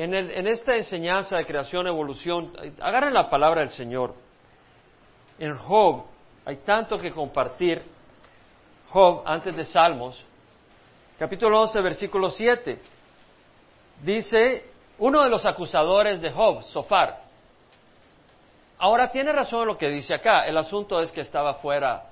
[0.00, 4.14] En, esta enseñanza de creación, evolución, agarren la palabra del Señor.
[5.40, 6.04] En Job
[6.44, 7.82] hay tanto que compartir.
[8.90, 10.24] Job, antes de Salmos,
[11.18, 12.80] capítulo 11, versículo 7,
[14.04, 17.20] dice uno de los acusadores de Job, Sofar.
[18.78, 20.46] Ahora tiene razón lo que dice acá.
[20.46, 22.04] El asunto es que estaba fuera.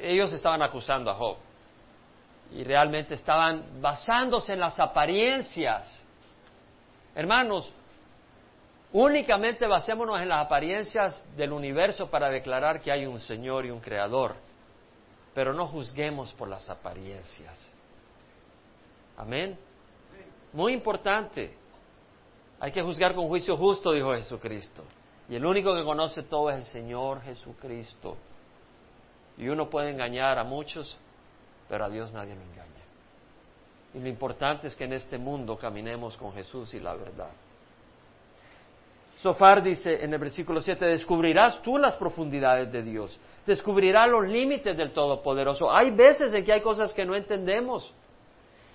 [0.00, 1.36] Ellos estaban acusando a Job.
[2.52, 6.06] Y realmente estaban basándose en las apariencias.
[7.20, 7.70] Hermanos,
[8.94, 13.78] únicamente basémonos en las apariencias del universo para declarar que hay un Señor y un
[13.78, 14.36] Creador.
[15.34, 17.72] Pero no juzguemos por las apariencias.
[19.18, 19.58] Amén.
[20.54, 21.54] Muy importante.
[22.58, 24.82] Hay que juzgar con juicio justo, dijo Jesucristo.
[25.28, 28.16] Y el único que conoce todo es el Señor Jesucristo.
[29.36, 30.96] Y uno puede engañar a muchos,
[31.68, 32.79] pero a Dios nadie lo engaña.
[33.94, 37.30] Y lo importante es que en este mundo caminemos con Jesús y la verdad.
[39.16, 44.76] Sofar dice en el versículo 7, descubrirás tú las profundidades de Dios, descubrirás los límites
[44.76, 45.70] del Todopoderoso.
[45.70, 47.92] Hay veces en que hay cosas que no entendemos.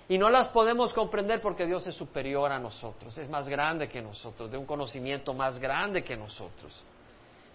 [0.08, 4.00] Y no las podemos comprender porque Dios es superior a nosotros, es más grande que
[4.00, 6.80] nosotros, de un conocimiento más grande que nosotros.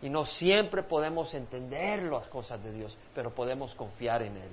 [0.01, 4.49] Y no siempre podemos entender las cosas de Dios, pero podemos confiar en Él.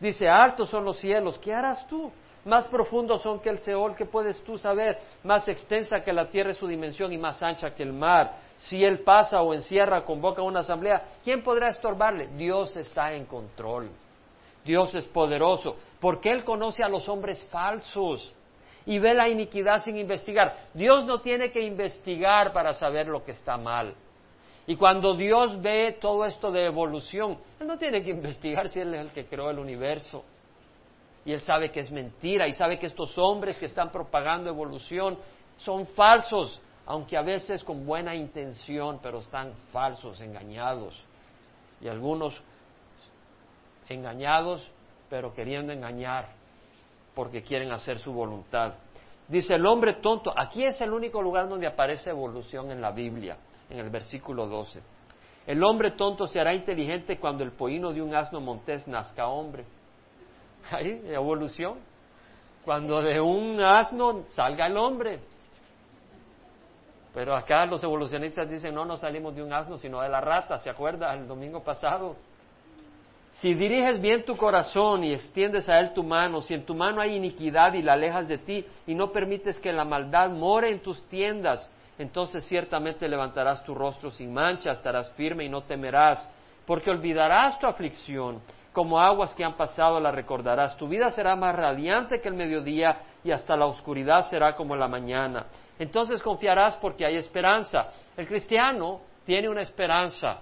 [0.00, 2.10] Dice, altos son los cielos, ¿qué harás tú?
[2.44, 4.98] Más profundos son que el Seol, ¿qué puedes tú saber?
[5.22, 8.34] Más extensa que la tierra es su dimensión y más ancha que el mar.
[8.56, 12.28] Si Él pasa o encierra, convoca una asamblea, ¿quién podrá estorbarle?
[12.28, 13.90] Dios está en control.
[14.64, 18.34] Dios es poderoso, porque Él conoce a los hombres falsos
[18.86, 20.56] y ve la iniquidad sin investigar.
[20.72, 23.94] Dios no tiene que investigar para saber lo que está mal.
[24.70, 28.94] Y cuando Dios ve todo esto de evolución, Él no tiene que investigar si Él
[28.94, 30.22] es el que creó el universo.
[31.24, 35.18] Y Él sabe que es mentira y sabe que estos hombres que están propagando evolución
[35.56, 41.04] son falsos, aunque a veces con buena intención, pero están falsos, engañados.
[41.80, 42.40] Y algunos
[43.88, 44.64] engañados,
[45.08, 46.28] pero queriendo engañar
[47.16, 48.74] porque quieren hacer su voluntad.
[49.26, 53.36] Dice el hombre tonto, aquí es el único lugar donde aparece evolución en la Biblia,
[53.70, 54.82] en el versículo 12.
[55.46, 59.64] El hombre tonto se hará inteligente cuando el pollino de un asno montés nazca hombre.
[60.70, 61.78] Ahí, evolución.
[62.64, 65.20] Cuando de un asno salga el hombre.
[67.14, 70.58] Pero acá los evolucionistas dicen, no, no salimos de un asno, sino de la rata,
[70.58, 71.12] ¿se acuerda?
[71.14, 72.16] El domingo pasado.
[73.30, 77.00] Si diriges bien tu corazón y extiendes a él tu mano, si en tu mano
[77.00, 80.80] hay iniquidad y la alejas de ti y no permites que la maldad more en
[80.80, 81.68] tus tiendas,
[82.00, 86.26] entonces ciertamente levantarás tu rostro sin mancha, estarás firme y no temerás,
[86.66, 88.40] porque olvidarás tu aflicción,
[88.72, 90.76] como aguas que han pasado la recordarás.
[90.78, 94.88] Tu vida será más radiante que el mediodía y hasta la oscuridad será como la
[94.88, 95.46] mañana.
[95.78, 97.88] Entonces confiarás porque hay esperanza.
[98.16, 100.40] El cristiano tiene una esperanza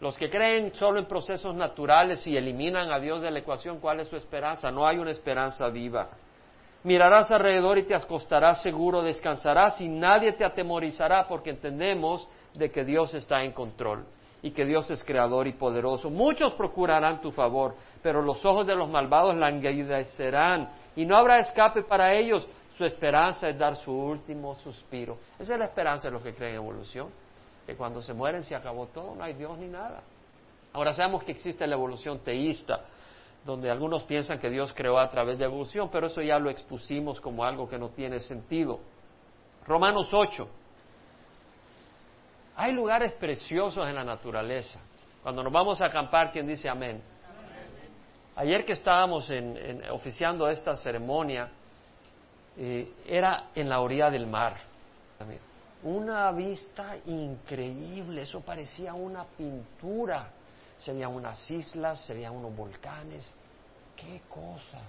[0.00, 3.98] los que creen solo en procesos naturales y eliminan a Dios de la ecuación, ¿cuál
[3.98, 4.70] es su esperanza?
[4.70, 6.08] No hay una esperanza viva.
[6.84, 12.84] Mirarás alrededor y te acostarás seguro, descansarás y nadie te atemorizará porque entendemos de que
[12.84, 14.04] Dios está en control
[14.42, 16.08] y que Dios es creador y poderoso.
[16.08, 21.82] Muchos procurarán tu favor, pero los ojos de los malvados languidecerán y no habrá escape
[21.82, 22.48] para ellos.
[22.76, 25.18] Su esperanza es dar su último suspiro.
[25.36, 27.08] Esa es la esperanza de los que creen en evolución
[27.68, 30.00] que cuando se mueren se acabó todo, no hay Dios ni nada.
[30.72, 32.80] Ahora sabemos que existe la evolución teísta,
[33.52, 37.20] donde algunos piensan que Dios creó a través de evolución, pero eso ya lo expusimos
[37.20, 38.78] como algo que no tiene sentido.
[39.66, 40.48] Romanos 8.
[42.56, 44.80] Hay lugares preciosos en la naturaleza.
[45.22, 47.02] Cuando nos vamos a acampar, ¿quién dice amén?
[48.36, 51.50] Ayer que estábamos en, oficiando esta ceremonia,
[52.56, 54.56] eh, era en la orilla del mar
[55.82, 60.30] una vista increíble, eso parecía una pintura.
[60.76, 63.28] Se veían unas islas, se veían unos volcanes,
[64.00, 64.80] qué cosa.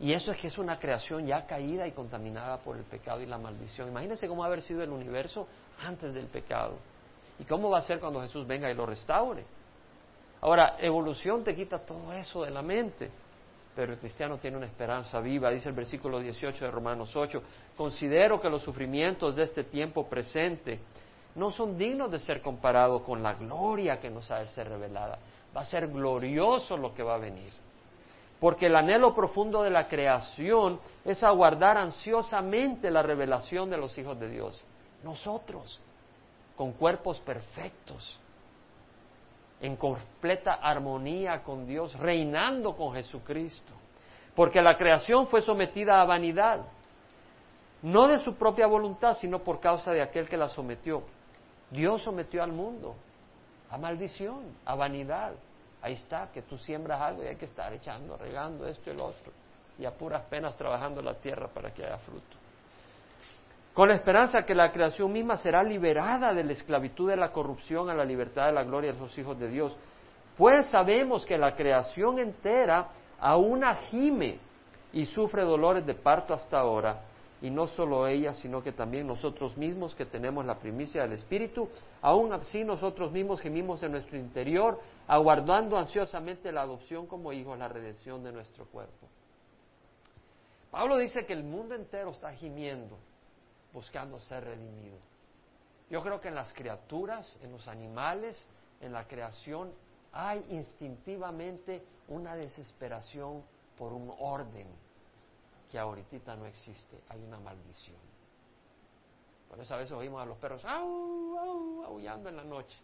[0.00, 3.26] Y eso es que es una creación ya caída y contaminada por el pecado y
[3.26, 3.88] la maldición.
[3.88, 5.46] Imagínense cómo haber sido el universo
[5.80, 6.76] antes del pecado.
[7.38, 9.44] ¿Y cómo va a ser cuando Jesús venga y lo restaure?
[10.40, 13.10] Ahora, evolución te quita todo eso de la mente
[13.74, 15.50] pero el cristiano tiene una esperanza viva.
[15.50, 17.42] Dice el versículo 18 de Romanos 8,
[17.76, 20.80] considero que los sufrimientos de este tiempo presente
[21.34, 25.18] no son dignos de ser comparados con la gloria que nos ha de ser revelada.
[25.56, 27.52] Va a ser glorioso lo que va a venir.
[28.40, 34.18] Porque el anhelo profundo de la creación es aguardar ansiosamente la revelación de los hijos
[34.18, 34.60] de Dios.
[35.04, 35.80] Nosotros,
[36.56, 38.18] con cuerpos perfectos,
[39.60, 43.74] en completa armonía con Dios, reinando con Jesucristo.
[44.34, 46.60] Porque la creación fue sometida a vanidad.
[47.82, 51.02] no de su propia voluntad, sino por causa de aquel que la sometió.
[51.70, 52.94] Dios sometió al mundo
[53.72, 55.32] a maldición, a vanidad.
[55.80, 59.06] Ahí está, que tú siembras algo y hay que estar echando, regando esto y lo
[59.06, 59.32] otro,
[59.78, 62.36] y a puras penas trabajando la tierra para que haya fruto.
[63.72, 67.88] Con la esperanza que la creación misma será liberada de la esclavitud de la corrupción
[67.88, 69.74] a la libertad de la gloria de los hijos de Dios.
[70.36, 72.88] Pues sabemos que la creación entera
[73.18, 74.38] aún gime
[74.92, 77.00] y sufre dolores de parto hasta ahora,
[77.42, 81.68] y no solo ella, sino que también nosotros mismos que tenemos la primicia del Espíritu,
[82.00, 84.78] aún así nosotros mismos gemimos en nuestro interior,
[85.08, 89.08] aguardando ansiosamente la adopción como hijos, la redención de nuestro cuerpo.
[90.70, 92.96] Pablo dice que el mundo entero está gimiendo,
[93.72, 94.98] buscando ser redimido.
[95.90, 98.46] Yo creo que en las criaturas, en los animales,
[98.80, 99.72] en la creación,
[100.12, 103.42] hay instintivamente una desesperación
[103.76, 104.68] por un orden
[105.72, 107.96] que ahorita no existe, hay una maldición.
[109.48, 112.76] Por eso a veces oímos a los perros aullando en la noche.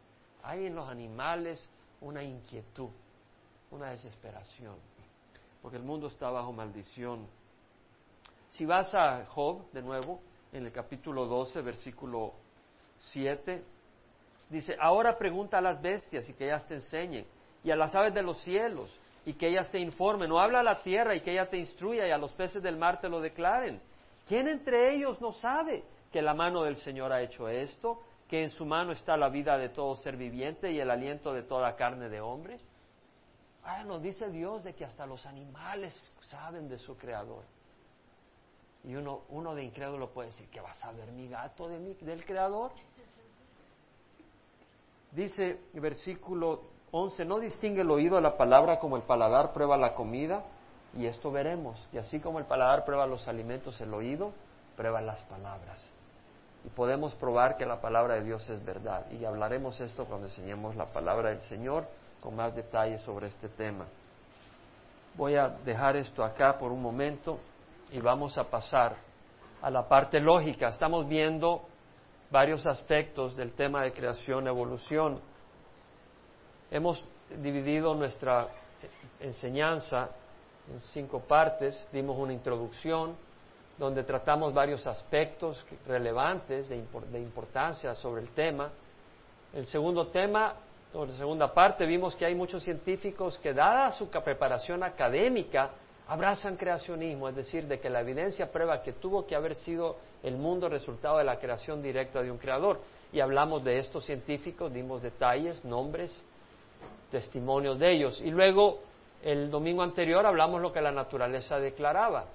[0.42, 1.70] Hay en los animales
[2.00, 2.88] una inquietud,
[3.72, 4.76] una desesperación,
[5.60, 7.26] porque el mundo está bajo maldición.
[8.48, 12.32] Si vas a Job, de nuevo, en el capítulo 12, versículo
[13.10, 13.62] 7,
[14.48, 17.26] dice, ahora pregunta a las bestias y que ellas te enseñen,
[17.62, 18.90] y a las aves de los cielos,
[19.28, 22.08] y que ellas te informen, o habla a la tierra y que ella te instruya
[22.08, 23.78] y a los peces del mar te lo declaren.
[24.26, 28.48] ¿Quién entre ellos no sabe que la mano del Señor ha hecho esto, que en
[28.48, 32.08] su mano está la vida de todo ser viviente y el aliento de toda carne
[32.08, 32.58] de hombre?
[33.64, 37.44] Ah, nos dice Dios de que hasta los animales saben de su Creador.
[38.82, 42.24] Y uno, uno de incrédulo puede decir, ¿qué va a saber mi gato de del
[42.24, 42.72] Creador?
[45.12, 47.24] Dice versículo 11.
[47.24, 50.42] No distingue el oído de la palabra como el paladar prueba la comida,
[50.94, 51.78] y esto veremos.
[51.92, 54.32] Y así como el paladar prueba los alimentos, el oído
[54.76, 55.92] prueba las palabras.
[56.64, 59.10] Y podemos probar que la palabra de Dios es verdad.
[59.10, 61.86] Y hablaremos esto cuando enseñemos la palabra del Señor
[62.20, 63.86] con más detalles sobre este tema.
[65.14, 67.38] Voy a dejar esto acá por un momento
[67.90, 68.96] y vamos a pasar
[69.62, 70.68] a la parte lógica.
[70.68, 71.62] Estamos viendo
[72.30, 75.20] varios aspectos del tema de creación-evolución.
[76.70, 77.02] Hemos
[77.40, 78.48] dividido nuestra
[79.20, 80.10] enseñanza
[80.70, 83.16] en cinco partes, dimos una introducción
[83.78, 88.70] donde tratamos varios aspectos relevantes de, importancia sobre el tema.
[89.54, 90.56] El segundo tema,
[90.92, 95.70] o la segunda parte, vimos que hay muchos científicos que, dada su preparación académica,
[96.06, 100.36] abrazan creacionismo, es decir, de que la evidencia prueba que tuvo que haber sido el
[100.36, 102.80] mundo resultado de la creación directa de un creador.
[103.10, 106.22] Y hablamos de estos científicos, dimos detalles, nombres,
[107.10, 108.20] testimonios de ellos.
[108.20, 108.80] Y luego,
[109.22, 112.26] el domingo anterior hablamos lo que la naturaleza declaraba.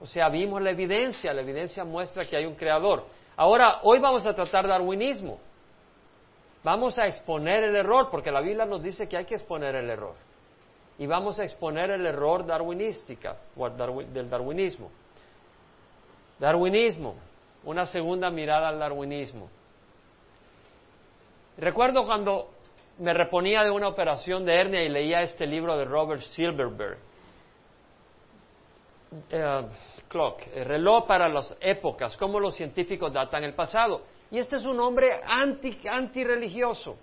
[0.00, 3.04] O sea, vimos la evidencia, la evidencia muestra que hay un creador.
[3.36, 5.38] Ahora, hoy vamos a tratar darwinismo.
[6.62, 9.88] Vamos a exponer el error, porque la Biblia nos dice que hay que exponer el
[9.88, 10.14] error.
[10.98, 13.36] Y vamos a exponer el error darwinística,
[14.12, 14.90] del darwinismo.
[16.38, 17.14] Darwinismo,
[17.64, 19.48] una segunda mirada al darwinismo.
[21.56, 22.50] Recuerdo cuando
[23.00, 26.98] me reponía de una operación de hernia y leía este libro de Robert Silverberg.
[29.30, 29.62] Eh,
[30.06, 34.02] clock, el reloj para las épocas, cómo los científicos datan el pasado.
[34.30, 36.96] Y este es un hombre anti, antirreligioso.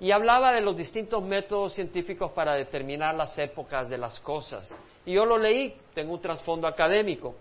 [0.00, 4.74] Y hablaba de los distintos métodos científicos para determinar las épocas de las cosas.
[5.04, 7.34] Y yo lo leí, tengo un trasfondo académico.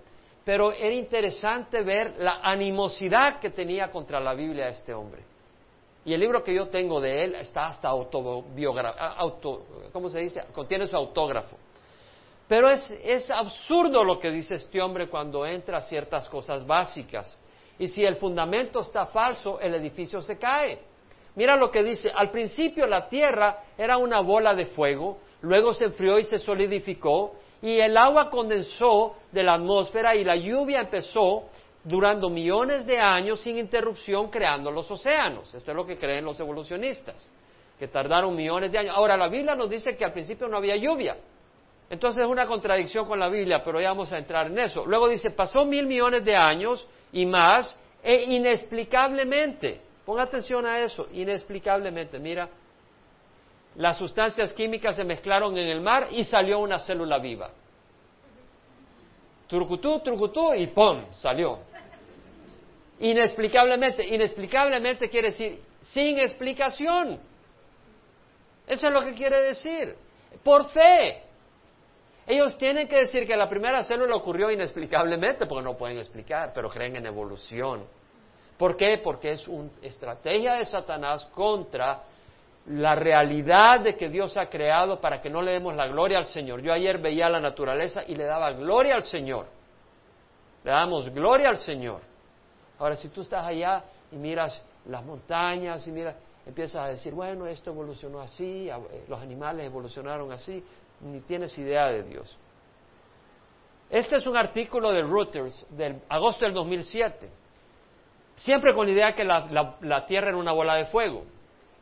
[0.44, 5.33] Pero era interesante ver la animosidad que tenía contra la Biblia este hombre.
[6.06, 10.44] Y el libro que yo tengo de él está hasta autobiográfico, auto, ¿cómo se dice?
[10.54, 11.58] Contiene su autógrafo.
[12.48, 17.38] Pero es, es absurdo lo que dice este hombre cuando entra a ciertas cosas básicas.
[17.80, 20.80] Y si el fundamento está falso, el edificio se cae.
[21.36, 25.86] Mira lo que dice, al principio la tierra era una bola de fuego, luego se
[25.86, 31.46] enfrió y se solidificó, y el agua condensó de la atmósfera y la lluvia empezó
[31.84, 35.54] durando millones de años sin interrupción creando los océanos.
[35.54, 37.16] Esto es lo que creen los evolucionistas,
[37.78, 38.96] que tardaron millones de años.
[38.96, 41.18] Ahora, la Biblia nos dice que al principio no había lluvia.
[41.90, 44.86] Entonces es una contradicción con la Biblia, pero ya vamos a entrar en eso.
[44.86, 51.08] Luego dice, pasó mil millones de años y más, e inexplicablemente, ponga atención a eso,
[51.14, 52.50] inexplicablemente, mira,
[53.76, 57.50] las sustancias químicas se mezclaron en el mar y salió una célula viva.
[59.48, 61.06] Trucutú, trucutú y ¡pum!
[61.12, 61.60] salió.
[63.00, 67.20] Inexplicablemente, inexplicablemente quiere decir sin explicación.
[68.66, 69.96] Eso es lo que quiere decir.
[70.44, 71.24] Por fe.
[72.26, 76.70] Ellos tienen que decir que la primera célula ocurrió inexplicablemente, porque no pueden explicar, pero
[76.70, 77.86] creen en evolución.
[78.58, 79.00] ¿Por qué?
[79.04, 82.04] Porque es una estrategia de Satanás contra
[82.68, 86.26] la realidad de que Dios ha creado para que no le demos la gloria al
[86.26, 86.62] Señor.
[86.62, 89.48] Yo ayer veía la naturaleza y le daba gloria al Señor.
[90.64, 92.13] Le damos gloria al Señor.
[92.80, 96.16] Ahora, si tú estás allá y miras las montañas y miras,
[96.46, 100.64] empiezas a decir, bueno, esto evolucionó así, eh, los animales evolucionaron así,
[101.02, 102.38] ni tienes idea de Dios.
[103.90, 107.30] Este es un artículo de Reuters del agosto del 2007,
[108.36, 111.26] siempre con la idea que la, Tierra era una bola de fuego.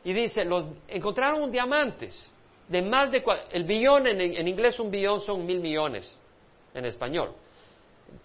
[0.04, 2.30] Y dice, los, encontraron diamantes
[2.68, 3.22] de más de...
[3.52, 6.18] El billón, en, en inglés un billón son mil millones
[6.74, 7.32] en español.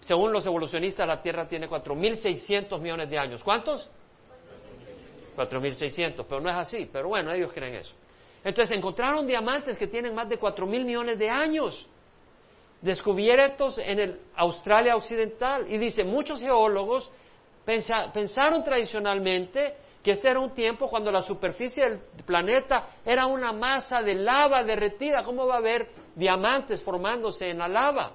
[0.00, 3.42] Según los evolucionistas, la Tierra tiene 4.600 millones de años.
[3.42, 3.88] ¿Cuántos?
[5.36, 6.88] 4.600, pero no es así.
[6.92, 7.94] Pero bueno, ellos creen eso.
[8.42, 11.88] Entonces encontraron diamantes que tienen más de 4.000 millones de años,
[12.80, 15.66] descubiertos en el Australia Occidental.
[15.70, 17.10] Y dice, muchos geólogos
[17.64, 24.00] pensaron tradicionalmente que este era un tiempo cuando la superficie del planeta era una masa
[24.00, 25.22] de lava derretida.
[25.24, 28.12] ¿Cómo va a haber diamantes formándose en la lava?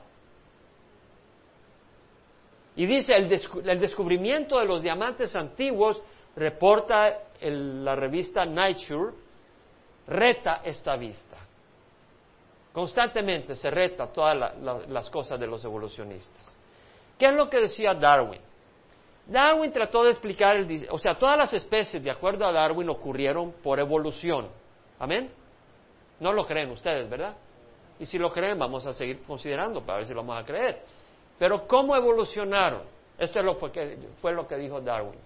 [2.76, 3.30] Y dice, el,
[3.80, 6.02] descubrimiento de los diamantes antiguos,
[6.36, 9.14] reporta la revista Nature,
[10.08, 11.38] reta esta vista.
[12.72, 14.56] Constantemente se reta todas
[14.88, 16.58] las cosas de los evolucionistas.
[17.20, 18.42] ¿Qué es lo que decía Darwin?
[19.28, 23.54] Darwin trató de explicar, el, o sea, todas las especies, de acuerdo a Darwin, ocurrieron
[23.64, 24.50] por evolución.
[25.00, 25.32] ¿Amén?
[26.20, 27.36] No lo creen ustedes, ¿verdad?
[28.00, 30.82] Y si lo creen, vamos a seguir considerando para ver si lo vamos a creer.
[31.44, 32.84] Pero ¿cómo evolucionaron?
[33.18, 35.20] Esto es lo que, fue lo que dijo Darwin.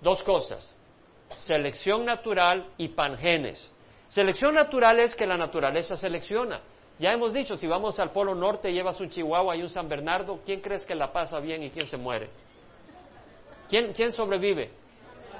[0.00, 0.72] Dos cosas,
[1.30, 3.68] selección natural y pangenes.
[4.06, 6.60] Selección natural es que la naturaleza selecciona.
[7.00, 10.38] Ya hemos dicho, si vamos al Polo Norte, llevas un Chihuahua y un San Bernardo,
[10.46, 12.30] ¿quién crees que la pasa bien y quién se muere?
[13.68, 14.70] ¿Quién, quién sobrevive?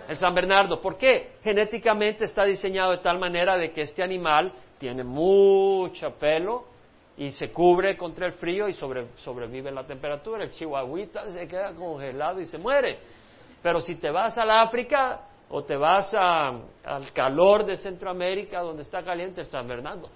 [0.08, 0.80] El San Bernardo.
[0.80, 1.34] ¿Por qué?
[1.44, 6.76] Genéticamente está diseñado de tal manera de que este animal tiene mucho pelo
[7.18, 10.44] y se cubre contra el frío y sobrevive la temperatura.
[10.44, 13.00] El chihuahuita se queda congelado y se muere.
[13.60, 18.82] Pero si te vas a la África, o te vas al calor de Centroamérica donde
[18.82, 20.08] está caliente el San Bernardo,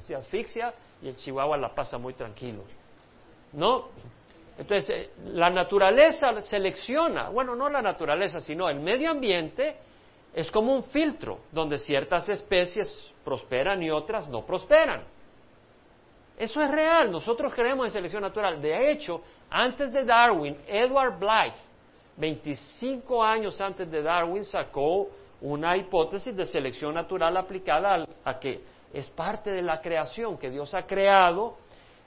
[0.00, 2.64] se asfixia y el Chihuahua la pasa muy tranquilo.
[3.52, 3.88] ¿No?
[4.58, 9.76] Entonces, eh, la naturaleza selecciona, bueno, no la naturaleza, sino el medio ambiente
[10.34, 12.92] es como un filtro donde ciertas especies
[13.24, 15.04] prosperan y otras no prosperan.
[16.38, 18.62] Eso es real, nosotros creemos en selección natural.
[18.62, 21.68] De hecho, antes de Darwin, Edward Blythe
[22.16, 25.08] 25 años antes de Darwin sacó
[25.40, 28.60] una hipótesis de selección natural aplicada a, que
[28.92, 31.56] es parte de la creación, que Dios ha creado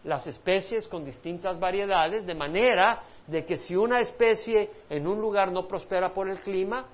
[0.04, 5.52] las especies con distintas variedades, de manera de que si una especie en un lugar
[5.52, 6.86] no prospera por el clima,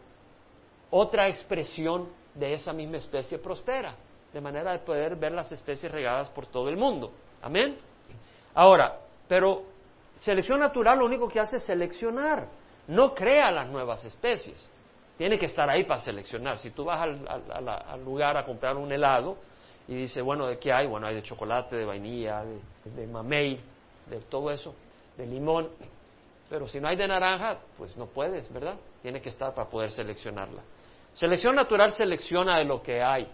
[0.91, 3.95] otra expresión de esa misma especie prospera,
[4.31, 7.11] de manera de poder ver las especies regadas por todo el mundo.
[7.41, 7.77] Amén.
[8.53, 9.63] Ahora, pero
[10.17, 12.47] selección natural lo único que hace es seleccionar
[12.87, 14.69] no crea las nuevas especies.
[15.17, 16.57] Tiene que estar ahí para seleccionar.
[16.57, 19.37] Si tú vas al, lugar a comprar un helado
[19.87, 20.87] y dices, bueno, ¿de qué hay?
[20.87, 22.43] Bueno, hay de chocolate, de vainilla,
[22.85, 23.59] de, mamey,
[24.07, 24.75] de todo eso,
[25.17, 25.69] de limón.
[26.49, 28.75] Pero si no hay de naranja, pues no puedes, ¿verdad?
[29.01, 30.61] Tiene que estar para poder seleccionarla.
[31.15, 33.27] Selección natural selecciona de lo que hay.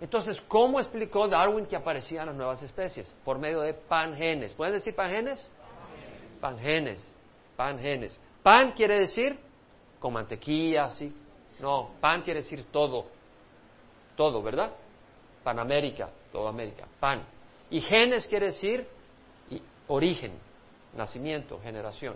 [0.00, 3.14] Entonces, ¿cómo explicó Darwin que aparecían las nuevas especies?
[3.24, 4.54] Por medio de pangenes.
[4.54, 5.48] ¿Pueden decir pangenes?
[6.40, 7.18] Pangenes
[7.58, 8.16] pan genes.
[8.40, 9.36] Pan quiere decir
[9.98, 11.12] con mantequilla, sí.
[11.58, 13.06] No, pan quiere decir todo.
[14.16, 14.72] Todo, ¿verdad?
[15.42, 17.24] Panamérica, toda América, pan.
[17.68, 18.86] Y genes quiere decir
[19.88, 20.32] origen,
[20.96, 22.14] nacimiento, generación.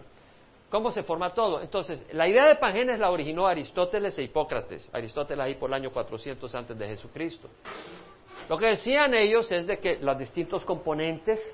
[0.72, 1.60] ¿Cómo se forma todo?
[1.60, 4.88] Entonces, la idea de pangenes la originó Aristóteles e Hipócrates.
[4.90, 7.46] Aristóteles ahí por el año 400 antes de Jesucristo.
[8.48, 11.46] Lo que decían ellos es de que los distintos componentes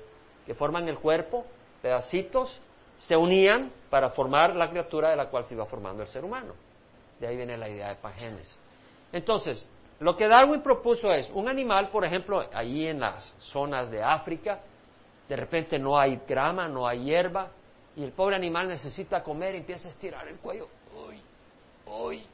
[0.45, 1.45] que forman el cuerpo,
[1.81, 2.57] pedacitos,
[2.97, 6.53] se unían para formar la criatura de la cual se iba formando el ser humano.
[7.19, 8.57] De ahí viene la idea de pangenes.
[9.11, 9.67] Entonces,
[9.99, 14.61] lo que Darwin propuso es un animal, por ejemplo, allí en las zonas de África,
[15.27, 17.49] de repente no hay grama, no hay hierba,
[17.95, 20.67] y el pobre animal necesita comer y empieza a estirar el cuello,
[21.07, 21.21] uy,
[21.87, 22.25] uy,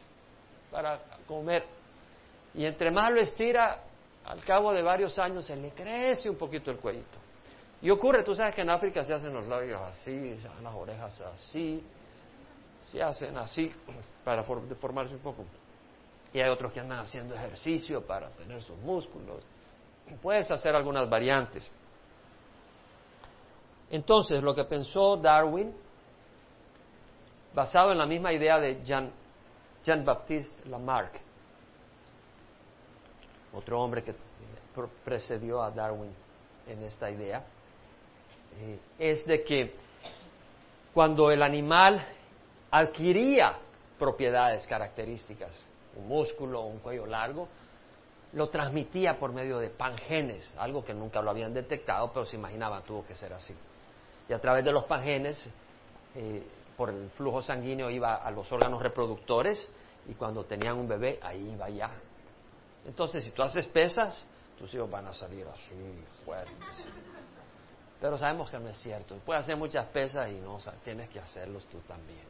[0.72, 1.66] para comer.
[2.54, 3.84] Y entre más lo estira,
[4.26, 7.18] al cabo de varios años se le crece un poquito el cuellito.
[7.82, 10.74] Y ocurre, tú sabes que en África se hacen los labios así, se hacen las
[10.74, 11.84] orejas así,
[12.82, 13.72] se hacen así
[14.24, 15.46] para deformarse un poco.
[16.34, 19.42] Y hay otros que andan haciendo ejercicio para tener sus músculos.
[20.22, 21.70] Puedes hacer algunas variantes.
[23.89, 25.74] Entonces, lo que pensó Darwin,
[27.54, 29.12] basado en la misma idea de Jean,
[29.84, 31.20] Jean Baptiste Lamarck,
[33.54, 34.13] otro hombre que
[35.04, 36.12] precedió a Darwin
[36.68, 37.46] en esta idea,
[38.60, 39.75] eh, es de que
[40.94, 42.06] cuando el animal
[42.72, 43.58] adquiría
[43.98, 45.51] propiedades características,
[45.96, 47.48] un músculo un cuello largo,
[48.34, 52.84] lo transmitía por medio de pangenes, algo que nunca lo habían detectado, pero se imaginaban
[52.84, 53.56] tuvo que ser así.
[54.27, 55.41] Y a través de los pangenes,
[56.15, 56.44] eh,
[56.75, 59.67] por el flujo sanguíneo iba a los órganos reproductores
[60.08, 61.91] y cuando tenían un bebé, ahí iba ya.
[62.86, 64.25] Entonces, si tú haces pesas,
[64.58, 66.88] tus hijos van a salir así, fuertes.
[68.00, 69.15] Pero sabemos que no es cierto.
[69.25, 72.24] Puedes hacer muchas pesas y no, tienes que hacerlos tú también.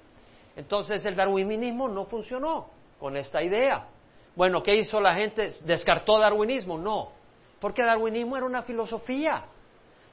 [0.55, 3.87] Entonces, el darwinismo no funcionó con esta idea.
[4.35, 5.53] Bueno, ¿qué hizo la gente?
[5.63, 6.77] ¿Descartó darwinismo?
[6.77, 7.11] No,
[7.59, 9.45] porque darwinismo era una filosofía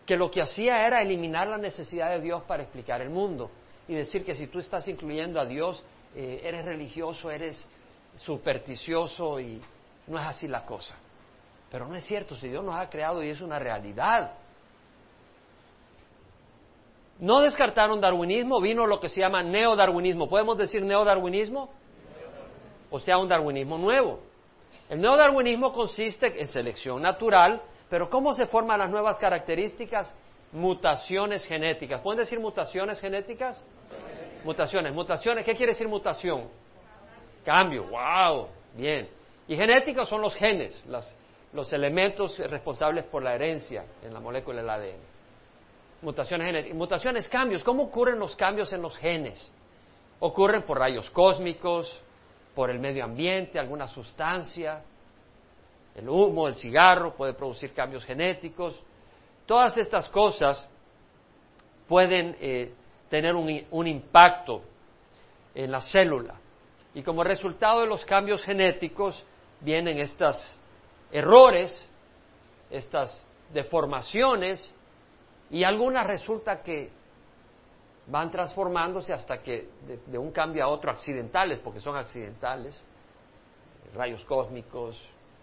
[0.07, 3.51] que lo que hacía era eliminar la necesidad de Dios para explicar el mundo
[3.89, 5.83] y decir que si tú estás incluyendo a Dios,
[6.15, 7.69] eh, eres religioso, eres
[8.17, 9.61] supersticioso y
[10.07, 10.97] no es así la cosa.
[11.71, 14.35] Pero no es cierto, si Dios nos ha creado y es una realidad.
[17.19, 20.29] No descartaron darwinismo, vino lo que se llama neodarwinismo.
[20.29, 21.71] ¿Podemos decir neodarwinismo?
[22.91, 24.21] O sea, un darwinismo nuevo.
[24.91, 30.15] El neodarwinismo consiste en selección natural, pero ¿cómo se forman las nuevas características?
[30.51, 32.01] Mutaciones genéticas.
[32.01, 33.67] ¿Pueden decir mutaciones genéticas?
[34.45, 34.95] Mutaciones.
[34.95, 36.49] Mutaciones, ¿qué quiere decir mutación?
[37.45, 37.85] Cambio.
[37.85, 38.49] ¡Wow!
[38.75, 39.11] Bien.
[39.47, 40.83] Y genéticos son los genes,
[41.53, 45.01] los elementos responsables por la herencia en la molécula del ADN.
[46.01, 46.79] Mutaciones genéticas.
[46.79, 47.63] Mutaciones, cambios.
[47.63, 49.53] ¿Cómo ocurren los cambios en los genes?
[50.19, 51.95] Ocurren por rayos cósmicos,
[52.55, 54.83] por el medio ambiente, alguna sustancia.
[55.95, 58.81] El humo, el cigarro puede producir cambios genéticos.
[59.47, 60.67] Todas estas cosas
[61.89, 62.73] pueden eh,
[63.09, 64.63] tener un, un impacto
[65.55, 66.35] en la célula.
[66.95, 69.25] Y como resultado de los cambios genéticos
[69.61, 70.59] vienen estos
[71.11, 71.87] errores,
[72.71, 74.73] estas deformaciones
[75.51, 76.91] y algunas resulta que
[78.07, 79.69] van transformándose hasta que
[80.07, 82.83] de, un cambio a otro accidentales, porque son accidentales,
[83.95, 84.99] rayos cósmicos,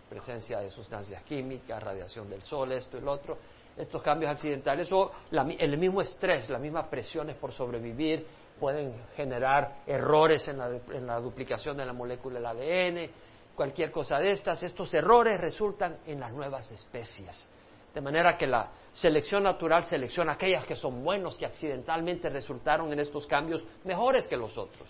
[0.10, 3.38] presencia de sustancias químicas, radiación del sol, esto y lo otro,
[3.78, 8.26] estos cambios accidentales o el mismo estrés, las mismas presiones por sobrevivir
[8.60, 13.12] pueden generar errores en la, en la duplicación de la molécula del ADN,
[13.56, 17.48] cualquier cosa de estas, estos errores resultan en las nuevas especies.
[17.94, 23.00] De manera que la selección natural selecciona aquellas que son buenos, que accidentalmente resultaron en
[23.00, 24.88] estos cambios mejores que los otros.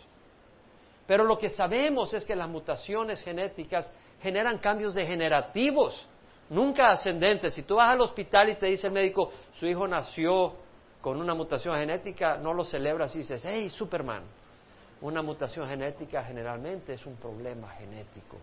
[1.07, 6.07] Pero lo que sabemos es que las mutaciones genéticas generan cambios degenerativos,
[6.49, 7.53] nunca ascendentes.
[7.53, 10.53] Si tú vas al hospital y te dice el médico, su hijo nació
[11.01, 14.23] con una mutación genética, no lo celebras y dices, hey, Superman.
[15.01, 18.37] Una mutación genética generalmente es un problema genético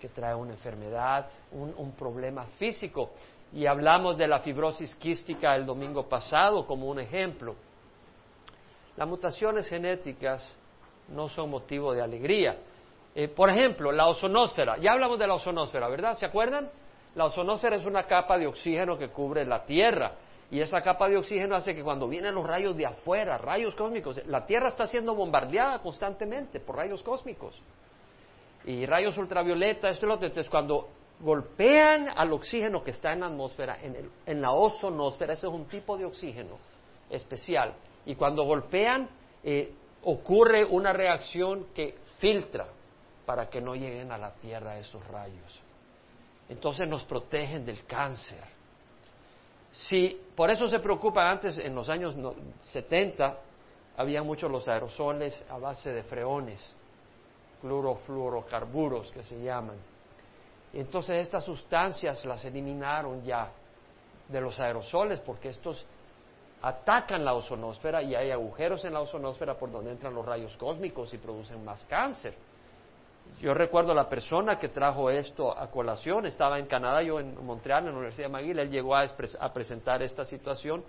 [0.00, 3.10] que trae una enfermedad, un, un problema físico
[3.52, 7.54] y hablamos de la fibrosis quística el domingo pasado como un ejemplo.
[8.96, 10.46] Las mutaciones genéticas
[11.08, 12.56] no son motivo de alegría.
[13.14, 14.76] Eh, por ejemplo, la ozonósfera.
[14.78, 16.14] Ya hablamos de la ozonósfera, ¿verdad?
[16.14, 16.70] ¿Se acuerdan?
[17.14, 20.12] La ozonósfera es una capa de oxígeno que cubre la Tierra.
[20.50, 24.24] Y esa capa de oxígeno hace que cuando vienen los rayos de afuera, rayos cósmicos,
[24.26, 27.60] la Tierra está siendo bombardeada constantemente por rayos cósmicos.
[28.64, 30.26] Y rayos ultravioleta, esto y lo otro.
[30.26, 30.88] Entonces, cuando
[31.20, 33.78] golpean al oxígeno que está en la atmósfera,
[34.26, 36.56] en, la ozonósfera, ese es un tipo de oxígeno
[37.10, 37.74] especial,
[38.06, 39.08] y cuando golpean
[39.42, 42.66] eh, ocurre una reacción que filtra
[43.30, 45.60] para que no lleguen a la Tierra esos rayos.
[46.48, 48.42] Entonces nos protegen del cáncer.
[49.70, 52.16] Si por eso se preocupan antes, en los años
[52.64, 53.38] 70,
[53.96, 56.74] había muchos los aerosoles a base de freones,
[57.60, 59.76] clorofluorocarburos que se llaman
[60.72, 63.52] entonces estas sustancias las eliminaron ya
[64.28, 65.86] de los aerosoles porque estos
[66.62, 71.14] atacan la ozonósfera y hay agujeros en la ozonósfera por donde entran los rayos cósmicos
[71.14, 72.49] y producen más cáncer.
[73.40, 77.86] Yo recuerdo la persona que trajo esto a colación, estaba en Canadá, yo en Montreal,
[77.86, 79.04] en la Universidad de McGill, él llegó a,
[79.40, 80.82] a presentar esta situación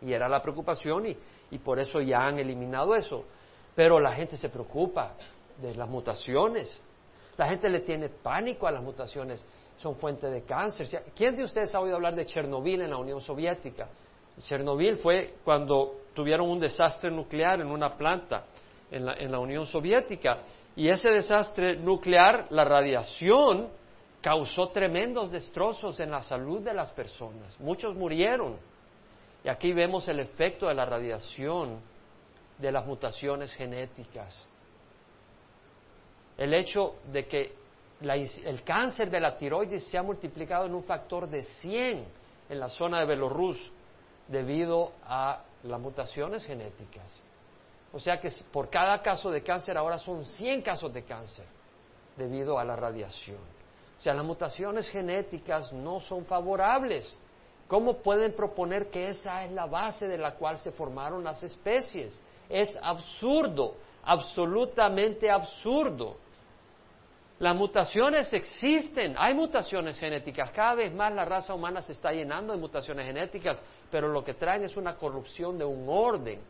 [0.00, 1.16] y era la preocupación y,
[1.50, 3.24] y por eso ya han eliminado eso.
[3.74, 5.14] Pero la gente se preocupa
[5.60, 6.80] de las mutaciones
[7.38, 9.46] la gente le tiene pánico a las mutaciones,
[9.78, 11.04] son fuente de cáncer.
[11.14, 13.88] ¿Quién de ustedes ha oído hablar de Chernobyl en la Unión Soviética?
[14.42, 18.44] Chernobyl fue cuando tuvieron un desastre nuclear en una planta
[18.90, 20.38] en la, en la Unión Soviética.
[20.78, 23.68] Y ese desastre nuclear, la radiación,
[24.22, 27.58] causó tremendos destrozos en la salud de las personas.
[27.58, 28.56] Muchos murieron.
[29.42, 31.80] Y aquí vemos el efecto de la radiación
[32.58, 34.46] de las mutaciones genéticas.
[36.36, 37.56] El hecho de que
[38.00, 42.04] el cáncer de la tiroides se ha multiplicado en un factor de 100
[42.50, 43.58] en la zona de Belorrus
[44.28, 47.20] debido a las mutaciones genéticas.
[47.92, 51.46] O sea que por cada caso de cáncer ahora son 100 casos de cáncer
[52.16, 53.38] debido a la radiación.
[53.98, 57.18] O sea, las mutaciones genéticas no son favorables.
[57.66, 62.20] ¿Cómo pueden proponer que esa es la base de la cual se formaron las especies?
[62.48, 63.74] Es absurdo,
[64.04, 66.16] absolutamente absurdo.
[67.38, 72.52] Las mutaciones existen, hay mutaciones genéticas, cada vez más la raza humana se está llenando
[72.52, 76.40] de mutaciones genéticas, pero lo que traen es una corrupción de un orden.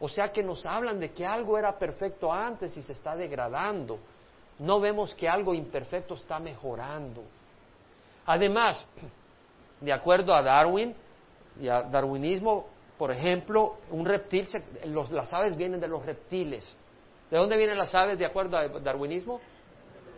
[0.00, 3.98] O sea que nos hablan de que algo era perfecto antes y se está degradando.
[4.60, 7.22] No vemos que algo imperfecto está mejorando.
[8.26, 8.88] Además,
[9.80, 10.94] de acuerdo a Darwin
[11.60, 14.46] y a darwinismo, por ejemplo, un reptil,
[14.84, 16.76] las aves vienen de los reptiles.
[17.30, 19.40] ¿De dónde vienen las aves de acuerdo a darwinismo?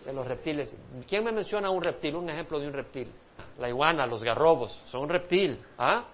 [0.05, 0.75] de los reptiles.
[1.09, 2.17] ¿Quién me menciona un reptil?
[2.17, 3.13] Un ejemplo de un reptil.
[3.59, 5.59] La iguana, los garrobos, son un reptil.
[5.79, 6.05] ¿ah?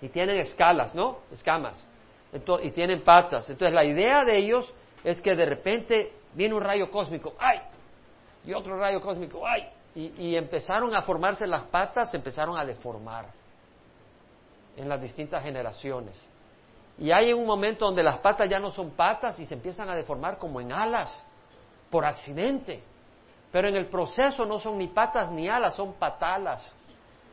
[0.00, 1.20] Y tienen escalas, ¿no?
[1.30, 1.82] Escamas.
[2.62, 3.48] Y tienen patas.
[3.48, 4.72] Entonces la idea de ellos
[5.04, 7.60] es que de repente viene un rayo cósmico, ¡ay!
[8.44, 9.68] Y otro rayo cósmico, ¡ay!
[9.94, 13.26] Y, y empezaron a formarse las patas, se empezaron a deformar
[14.76, 16.24] en las distintas generaciones.
[16.98, 19.94] Y hay un momento donde las patas ya no son patas y se empiezan a
[19.94, 21.24] deformar como en alas
[21.90, 22.82] por accidente.
[23.50, 26.74] Pero en el proceso no son ni patas ni alas, son patalas.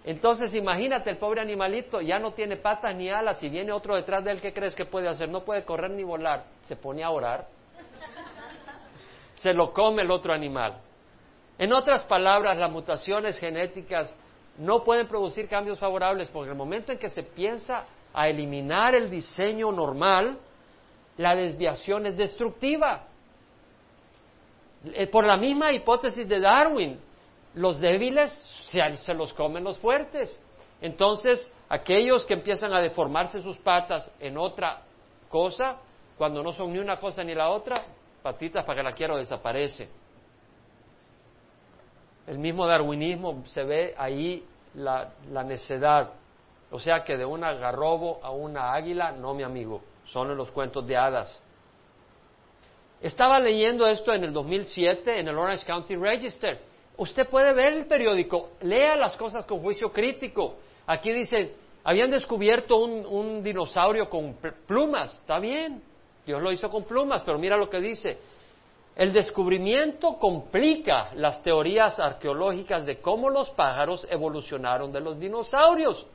[0.06, 4.24] Entonces imagínate, el pobre animalito ya no tiene patas ni alas y viene otro detrás
[4.24, 5.30] de él, ¿qué crees que puede hacer?
[5.30, 6.46] No puede correr ni volar.
[6.62, 7.48] Se pone a orar.
[9.34, 10.78] Se lo come el otro animal.
[11.58, 14.16] En otras palabras, las mutaciones genéticas
[14.60, 18.94] no pueden producir cambios favorables porque en el momento en que se piensa a eliminar
[18.94, 20.38] el diseño normal,
[21.18, 23.08] la desviación es destructiva.
[24.86, 27.00] Eh, por la misma hipótesis de Darwin,
[27.56, 28.55] los débiles
[28.98, 30.42] se, los comen los fuertes.
[30.82, 34.82] Entonces, aquellos que empiezan a deformarse sus patas en otra
[35.30, 35.78] cosa,
[36.18, 37.76] cuando no son ni una cosa ni la otra,
[38.22, 39.90] patitas para que la quiero desaparece.
[42.28, 46.12] El mismo darwinismo se ve ahí la, la necedad.
[46.72, 50.52] O sea que de un garrobo a una águila, no mi amigo, son en los
[50.52, 51.42] cuentos de hadas.
[53.02, 56.60] Estaba leyendo esto en el 2007 en el Orange County Register.
[56.98, 60.56] Usted puede ver el periódico, lea las cosas con juicio crítico.
[60.88, 65.14] Aquí dice, habían descubierto un, dinosaurio con plumas.
[65.20, 65.84] Está bien,
[66.26, 68.18] Dios lo hizo con plumas, pero mira lo que dice.
[68.96, 76.06] El descubrimiento complica las teorías arqueológicas de cómo los pájaros evolucionaron de los dinosaurios.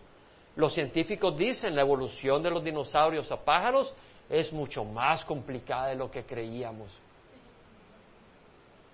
[0.57, 3.95] Los científicos dicen la evolución de los dinosaurios a pájaros
[4.31, 6.91] es mucho más complicada de lo que creíamos.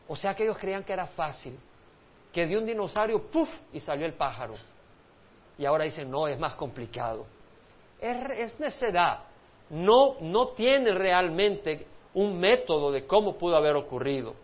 [0.09, 1.59] O sea que ellos creían que era fácil,
[2.37, 3.49] que de un dinosaurio, ¡puf!
[3.73, 4.57] y salió el pájaro.
[5.57, 7.25] Y ahora dicen, no, es más complicado.
[7.99, 9.21] Es, necedad.
[9.71, 14.35] No, no tiene realmente un método de cómo pudo haber ocurrido.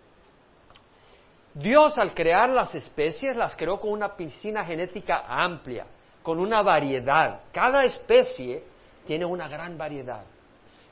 [1.53, 5.85] Dios al crear las especies las creó con una piscina genética amplia,
[6.23, 7.43] con una variedad.
[7.53, 8.65] Cada especie
[9.07, 10.25] tiene una gran variedad.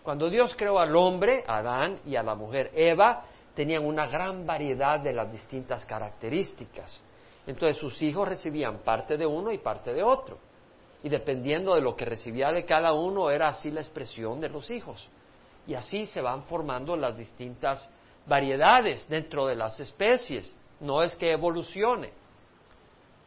[0.03, 5.01] Cuando Dios creó al hombre, Adán, y a la mujer, Eva, tenían una gran variedad
[5.01, 7.01] de las distintas características.
[7.47, 10.39] Entonces sus hijos recibían parte de uno y parte de otro.
[11.03, 14.71] Y dependiendo de lo que recibía de cada uno, era así la expresión de los
[14.71, 15.09] hijos.
[15.67, 17.89] Y así se van formando las distintas
[18.27, 20.55] variedades dentro de las especies.
[20.81, 22.11] No es que evolucione.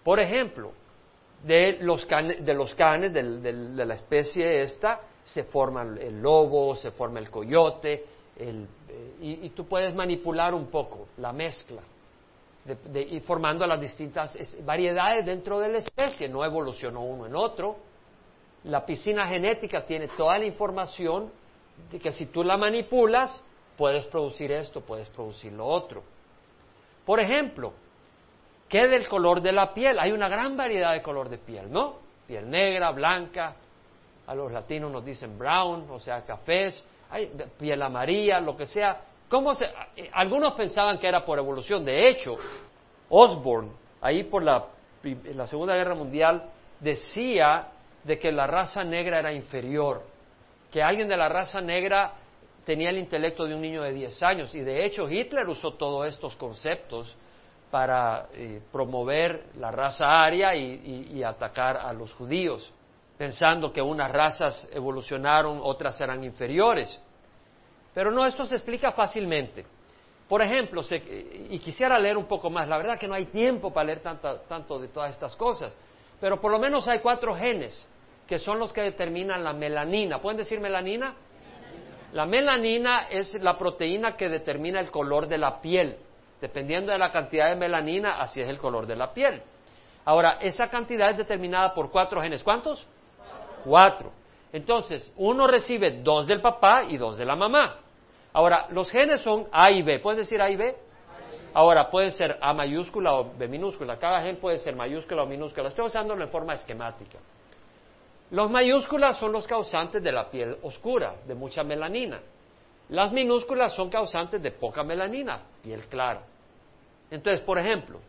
[0.03, 0.71] Por ejemplo,
[1.43, 7.19] de los, de los canes de la especie esta, se forma el lobo, se forma
[7.19, 8.65] el coyote, eh,
[9.21, 11.81] y, tú puedes manipular un poco la mezcla,
[12.65, 17.75] de, y formando las distintas variedades dentro de la especie, no evolucionó uno en otro.
[18.63, 21.29] La piscina genética tiene toda la información
[21.91, 23.43] de que si tú la manipulas,
[23.77, 26.03] puedes producir esto, puedes producir lo otro.
[27.05, 27.73] Por ejemplo,
[28.69, 29.99] ¿qué del color de la piel?
[29.99, 31.97] Hay una gran variedad de color de piel, ¿no?
[32.25, 33.55] Piel negra, blanca,
[34.25, 39.01] a los latinos nos dicen brown, o sea, cafés, hay piel amarilla, lo que sea.
[39.29, 41.85] ¿Cómo se, eh, algunos pensaban que era por evolución.
[41.85, 42.35] De hecho,
[43.07, 43.69] Osborne,
[44.01, 44.65] ahí por la,
[45.45, 46.49] Segunda Guerra Mundial,
[46.79, 47.67] decía
[48.03, 50.01] de que la raza negra era inferior,
[50.71, 52.13] que alguien de la raza negra
[52.65, 54.55] tenía el intelecto de un niño de 10 años.
[54.55, 57.15] Y de hecho, Hitler usó todos estos conceptos
[57.69, 62.73] para eh, promover la raza aria y atacar a los judíos.
[63.23, 67.01] Pensando que unas razas evolucionaron, otras eran inferiores.
[67.93, 69.65] Pero no, esto se explica fácilmente.
[70.27, 70.81] Por ejemplo,
[71.49, 74.77] y quisiera leer un poco más, la verdad que no hay tiempo para leer tanto
[74.77, 75.77] de todas estas cosas,
[76.19, 77.87] pero por lo menos hay cuatro genes
[78.27, 80.19] que son los que determinan la melanina.
[80.19, 81.15] ¿Pueden decir melanina?
[82.11, 85.95] La melanina es la proteína que determina el color de la piel.
[86.41, 89.41] Dependiendo de la cantidad de melanina, así es el color de la piel.
[90.03, 92.43] Ahora, esa cantidad es determinada por cuatro genes.
[92.43, 92.85] ¿Cuántos?
[93.63, 94.11] Cuatro.
[94.51, 97.77] Entonces, uno recibe dos del papá y dos de la mamá.
[98.33, 99.99] Ahora, los genes son A y B.
[99.99, 100.75] ¿Pueden decir A y B?
[101.53, 103.97] Ahora, puede ser A mayúscula o B minúscula.
[103.97, 105.69] Cada gen puede ser mayúscula o minúscula.
[105.69, 107.19] Estoy usándolo en forma esquemática.
[108.31, 112.19] Los mayúsculas son los causantes de la piel oscura, de mucha melanina.
[112.89, 116.23] Las minúsculas son causantes de poca melanina, piel clara.
[117.11, 117.99] Entonces, por ejemplo,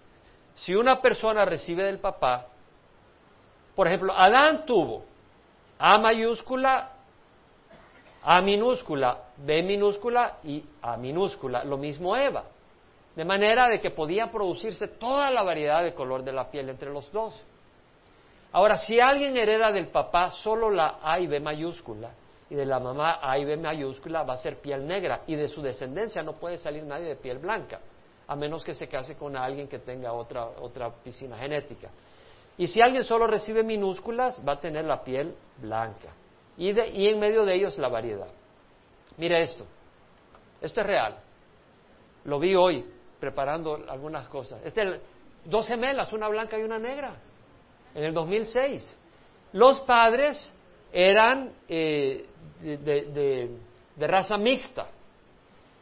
[0.55, 2.47] si una persona recibe del papá,
[3.75, 5.05] por ejemplo, Adán tuvo
[5.87, 6.93] A mayúscula,
[8.23, 12.45] A minúscula, B minúscula y A minúscula, lo mismo Eva.
[13.15, 16.91] De manera de que podía producirse toda la variedad de color de la piel entre
[16.91, 17.39] los dos.
[18.53, 22.13] Ahora, si alguien hereda del papá solo la A y B mayúscula
[22.49, 25.49] y de la mamá A y B mayúscula, va a ser piel negra y de
[25.49, 27.81] su descendencia no puede salir nadie de piel blanca,
[28.27, 31.91] a menos que se case con alguien que tenga otra, otra piscina genética.
[32.57, 36.15] Y si alguien solo recibe minúsculas, va a tener la piel blanca.
[36.57, 38.29] Y, y en medio de ellos la variedad.
[39.17, 39.67] Mire esto.
[40.61, 41.17] Esto es real.
[42.25, 42.85] Lo vi hoy
[43.19, 44.61] preparando algunas cosas.
[44.65, 45.01] Este,
[45.45, 47.17] dos gemelas, una blanca y una negra
[47.95, 48.99] en el 2006.
[49.53, 50.53] Los padres
[50.93, 52.27] eran eh,
[52.61, 53.51] de,
[53.97, 54.89] raza mixta.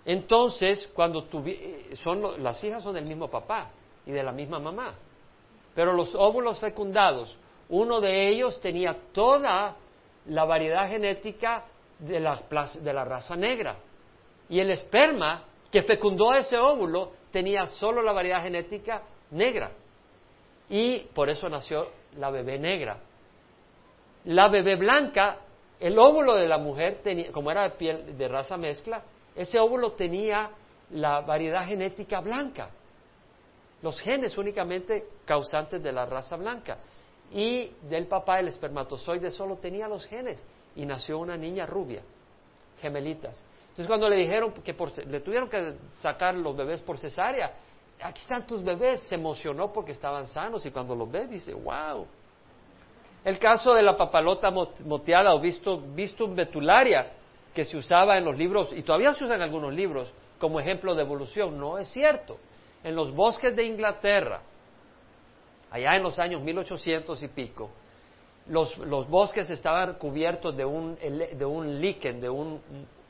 [0.05, 3.71] Entonces, cuando eh, son las hijas son del mismo papá
[4.05, 4.95] y de la misma mamá.
[5.75, 7.37] Pero los óvulos fecundados,
[7.69, 9.77] uno de ellos tenía toda
[10.27, 11.65] la variedad genética
[11.99, 12.41] de la,
[12.81, 13.77] de la raza negra.
[14.49, 19.71] Y el esperma que fecundó ese óvulo tenía solo la variedad genética negra.
[20.69, 22.99] Y por eso nació la bebé negra.
[24.25, 25.39] La bebé blanca,
[25.81, 29.03] el óvulo de la mujer, tenía, como era de piel de raza mezcla,
[29.35, 30.51] ese óvulo tenía
[30.91, 32.71] la variedad genética blanca.
[33.83, 36.79] Los genes únicamente causantes de la raza blanca.
[37.33, 40.45] Y del papá, el espermatozoide solo tenía los genes.
[40.77, 42.03] Y nació una niña rubia,
[42.81, 43.43] gemelitas.
[43.63, 47.53] Entonces cuando le dijeron que le tuvieron que sacar los bebés por cesárea,
[48.03, 52.07] aquí están tus bebés, se emocionó porque estaban sanos y cuando los ve dice, wow.
[53.25, 57.13] El caso de la papalota moteada o visto, vistum betularia,
[57.55, 60.95] que se usaba en los libros, y todavía se usa en algunos libros, como ejemplo
[60.95, 62.39] de evolución, no es cierto.
[62.85, 64.41] En los bosques de Inglaterra,
[65.71, 67.71] allá en los años 1800 y pico,
[68.49, 72.61] los, los bosques estaban cubiertos de un, de un líquen, de un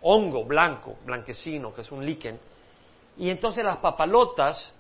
[0.02, 2.38] hongo blanco, blanquecino, que es un líquen,
[3.16, 4.72] y entonces las papalotas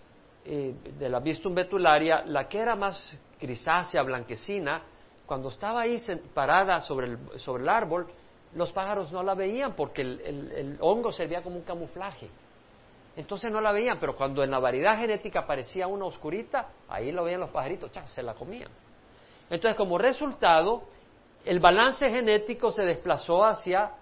[0.44, 4.82] eh, de la vistum betularia, la que era más grisácea, blanquecina,
[5.26, 5.96] cuando estaba ahí
[6.34, 8.06] parada sobre el, sobre el árbol,
[8.54, 12.28] los pájaros no la veían porque el, hongo servía como un camuflaje.
[13.16, 17.24] Entonces no la veían, pero cuando en la variedad genética aparecía una oscurita, ahí lo
[17.24, 18.70] veían los pajaritos, se la comían.
[19.50, 20.84] Entonces, como resultado,
[21.44, 23.92] el balance genético se desplazó hacia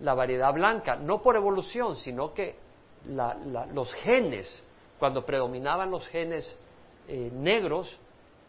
[0.00, 2.56] la variedad blanca, no por evolución, sino que
[3.04, 4.64] los genes
[5.02, 6.56] cuando predominaban los genes
[7.08, 7.98] eh, negros,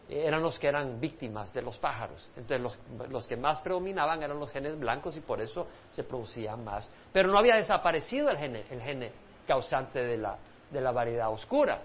[0.08, 2.30] eh, eran los que eran víctimas de los pájaros.
[2.36, 2.78] Entonces
[3.10, 6.88] los, que más predominaban eran los genes blancos y por eso se producían más.
[7.12, 9.10] Pero no había desaparecido el gene, el gene
[9.46, 10.36] causante de la,
[10.70, 11.82] de la variedad oscura.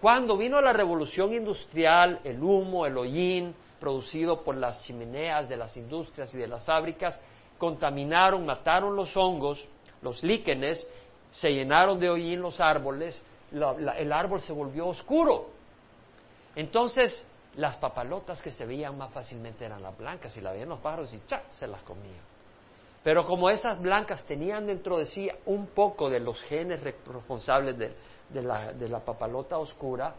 [0.00, 5.76] Cuando vino la revolución industrial, el humo, el hollín, producido por las chimeneas de las
[5.76, 7.18] industrias y de las fábricas,
[7.58, 9.64] contaminaron, mataron los hongos,
[10.02, 10.86] los líquenes,
[11.30, 15.50] se llenaron de hollín los árboles, el árbol se volvió oscuro.
[16.56, 17.24] Entonces,
[17.56, 21.12] las papalotas que se veían más fácilmente eran las blancas y la veían los pájaros
[21.14, 21.42] y ¡cha!
[21.50, 22.33] se las comían.
[23.04, 28.42] Pero como esas blancas tenían dentro de sí un poco de los genes responsables de,
[28.42, 30.14] la, papalota oscura,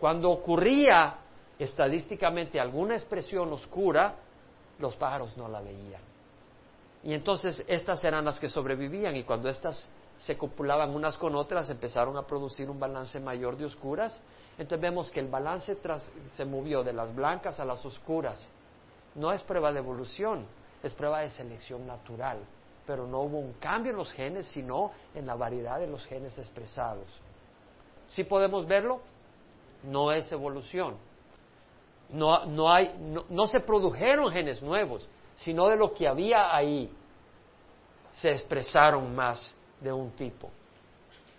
[0.00, 1.18] cuando ocurría
[1.56, 4.16] estadísticamente alguna expresión oscura,
[4.80, 6.02] los pájaros no la veían.
[7.04, 11.70] Y entonces estas eran las que sobrevivían y cuando estas se copulaban unas con otras,
[11.70, 14.20] empezaron a producir un balance mayor de oscuras.
[14.58, 15.78] Entonces vemos que el balance
[16.34, 18.50] se movió de las blancas a las oscuras.
[19.14, 20.46] No es prueba de evolución,
[20.86, 22.38] es prueba de selección natural.
[22.86, 26.38] Pero no hubo un cambio en los genes, sino en la variedad de los genes
[26.38, 27.06] expresados.
[28.08, 29.00] ¿Sí podemos verlo?
[29.82, 30.96] No es evolución.
[32.10, 32.94] No, no, hay,
[33.28, 36.88] no se produjeron genes nuevos, sino de lo que había ahí,
[38.12, 40.50] se expresaron más de un tipo.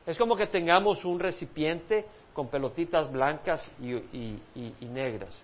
[0.05, 4.39] Es como que tengamos un recipiente con pelotitas blancas y,
[4.85, 5.43] negras.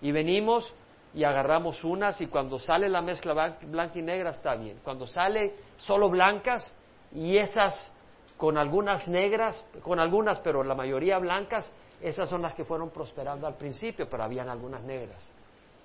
[0.00, 0.72] Y venimos
[1.14, 4.80] y agarramos unas y cuando sale la mezcla blanca y negra está bien.
[4.82, 6.74] Cuando sale solo blancas
[7.12, 7.92] y esas
[8.36, 11.70] con algunas negras, con algunas, pero la mayoría blancas,
[12.02, 15.32] esas son las que fueron prosperando al principio, pero habían algunas negras.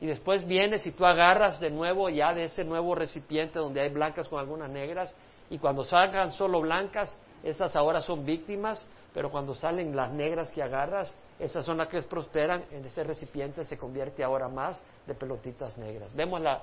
[0.02, 3.89] Y después vienes y tú agarras de nuevo ya de ese nuevo recipiente donde hay
[3.89, 5.15] blancas con algunas negras,
[5.52, 10.62] y cuando salgan solo blancas, esas ahora son víctimas, pero cuando salen las negras que
[10.62, 15.78] agarras, esas son las que prosperan, en ese recipiente se convierte ahora más de pelotitas
[15.78, 16.13] negras.
[16.13, 16.62] Vemos la,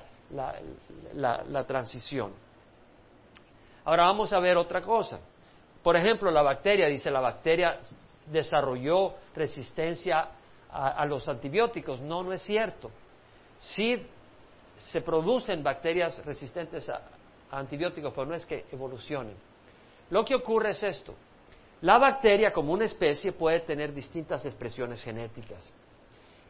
[1.14, 2.32] la, transición.
[3.84, 5.18] Ahora vamos a ver otra cosa.
[5.82, 7.78] Por ejemplo, la bacteria, dice la bacteria
[8.26, 10.28] desarrolló resistencia
[10.70, 12.00] a, los antibióticos.
[12.00, 12.90] No, no es cierto.
[13.58, 14.04] Sí
[14.78, 17.00] se producen bacterias resistentes a
[17.50, 19.36] antibióticos, pero no es que evolucionen.
[20.10, 21.14] Lo que ocurre es esto.
[21.82, 25.70] La bacteria como una especie puede tener distintas expresiones genéticas.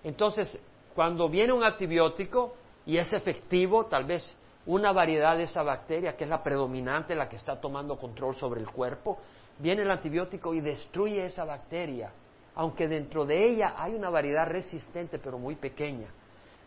[0.05, 0.59] Entonces,
[0.95, 6.25] cuando viene un antibiótico y es efectivo, tal vez una variedad de esa bacteria, que
[6.25, 9.19] es la predominante, la que está tomando control sobre el cuerpo,
[9.59, 12.11] viene el antibiótico y destruye esa bacteria,
[12.55, 16.09] aunque dentro de ella hay una variedad resistente, pero muy pequeña.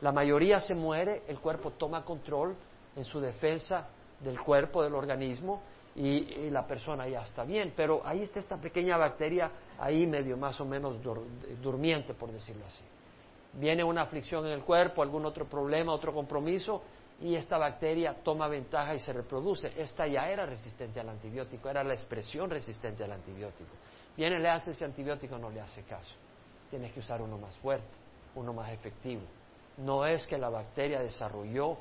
[0.02, 2.56] La mayoría se muere, el cuerpo toma control
[2.96, 3.88] en su defensa
[4.22, 5.62] del cuerpo, del organismo,
[5.96, 7.74] y, la persona ya está bien.
[7.76, 10.98] Pero ahí está esta pequeña bacteria, ahí medio más o menos
[11.62, 12.84] durmiente, por decirlo así.
[13.54, 16.84] Viene una aflicción en el cuerpo, algún otro problema, otro compromiso,
[17.22, 19.74] y esta bacteria toma ventaja y se reproduce.
[19.76, 23.72] Esta ya era resistente al antibiótico, era la expresión resistente al antibiótico.
[24.16, 26.14] Viene, le hace ese antibiótico, no le hace caso.
[26.70, 27.88] Tienes que usar uno más fuerte,
[28.36, 29.22] uno más efectivo.
[29.78, 31.78] No es que la bacteria desarrolló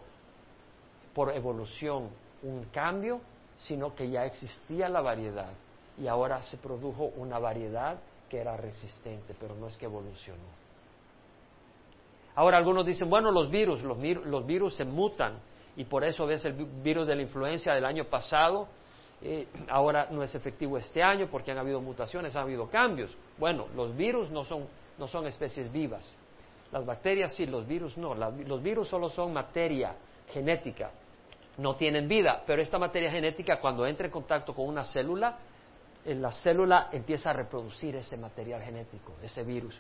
[1.15, 2.11] por evolución
[2.43, 3.21] un cambio,
[3.59, 5.51] sino que ya existía la variedad
[5.99, 10.43] y ahora se produjo una variedad que era resistente, pero no es que evolucionó.
[12.35, 15.41] Ahora algunos dicen, bueno, los virus, los, virus se mutan
[15.77, 18.69] y por eso ves el virus de la influencia del año pasado,
[19.21, 23.17] eh, ahora no es efectivo este año porque han habido mutaciones, han habido cambios.
[23.39, 24.69] Bueno, los virus no son,
[24.99, 26.17] no son especies vivas.
[26.71, 28.15] Las bacterias sí, los virus no.
[28.15, 29.97] los virus solo son materia
[30.33, 30.93] genética
[31.59, 35.39] no tienen vida, pero esta materia genética cuando entra en contacto con una célula,
[36.05, 39.79] la célula empieza a reproducir ese material genético, ese virus,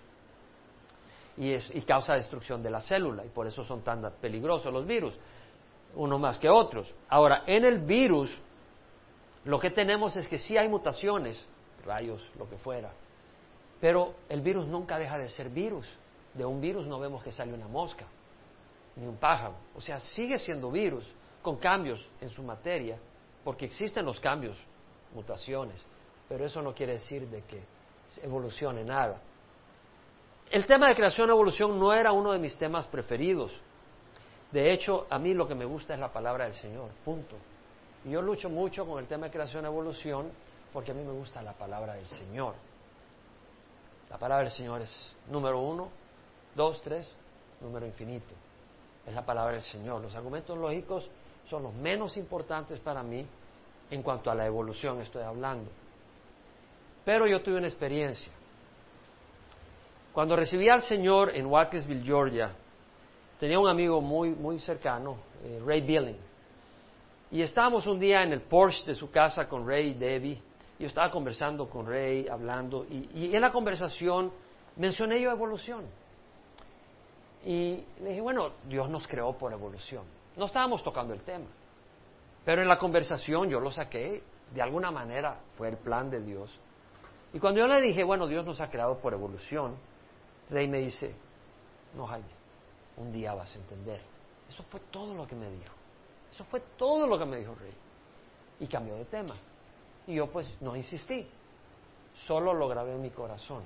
[1.36, 5.14] y, y causa destrucción de la célula, y por eso son tan peligrosos los virus,
[5.94, 6.92] uno más que otros.
[7.08, 8.36] Ahora, en el virus,
[9.44, 11.46] lo que tenemos es que sí hay mutaciones,
[11.86, 12.90] rayos, lo que fuera,
[13.80, 15.86] pero el virus nunca deja de ser virus.
[16.34, 18.04] De un virus no vemos que sale una mosca,
[18.96, 21.04] ni un pájaro, o sea, sigue siendo virus
[21.42, 22.98] con cambios en su materia,
[23.44, 24.56] porque existen los cambios,
[25.14, 25.84] mutaciones,
[26.28, 27.62] pero eso no quiere decir de que
[28.22, 29.20] evolucione nada.
[30.50, 33.52] El tema de creación y evolución no era uno de mis temas preferidos.
[34.50, 37.36] De hecho, a mí lo que me gusta es la palabra del Señor, punto.
[38.04, 40.30] Y yo lucho mucho con el tema de creación y evolución
[40.72, 42.54] porque a mí me gusta la palabra del Señor.
[44.08, 45.90] La palabra del Señor es número uno,
[46.54, 47.14] dos, tres,
[47.60, 48.34] número infinito.
[49.06, 50.00] Es la palabra del Señor.
[50.00, 51.10] Los argumentos lógicos
[51.48, 53.26] son los menos importantes para mí
[53.90, 55.70] en cuanto a la evolución estoy hablando.
[57.04, 58.30] Pero yo tuve una experiencia.
[60.12, 62.52] Cuando recibí al Señor en Watkinsville, Georgia,
[63.40, 66.18] tenía un amigo muy, muy cercano, eh, Ray Billing.
[67.30, 70.42] Y estábamos un día en el Porsche de su casa con Ray y Debbie.
[70.78, 74.32] Yo estaba conversando con Ray, hablando, y, y en la conversación
[74.76, 75.84] mencioné yo evolución.
[77.44, 80.17] Y le dije, bueno, Dios nos creó por evolución.
[80.38, 81.46] No estábamos tocando el tema,
[82.44, 84.22] pero en la conversación yo lo saqué,
[84.54, 86.56] de alguna manera fue el plan de Dios.
[87.32, 89.76] Y cuando yo le dije, bueno, Dios nos ha creado por evolución,
[90.48, 91.12] Rey me dice,
[91.94, 92.28] no Jaime,
[92.98, 94.00] un día vas a entender.
[94.48, 95.74] Eso fue todo lo que me dijo.
[96.32, 97.74] Eso fue todo lo que me dijo Rey.
[98.60, 99.34] Y cambió de tema.
[100.06, 101.28] Y yo pues no insistí,
[102.26, 103.64] solo lo grabé en mi corazón.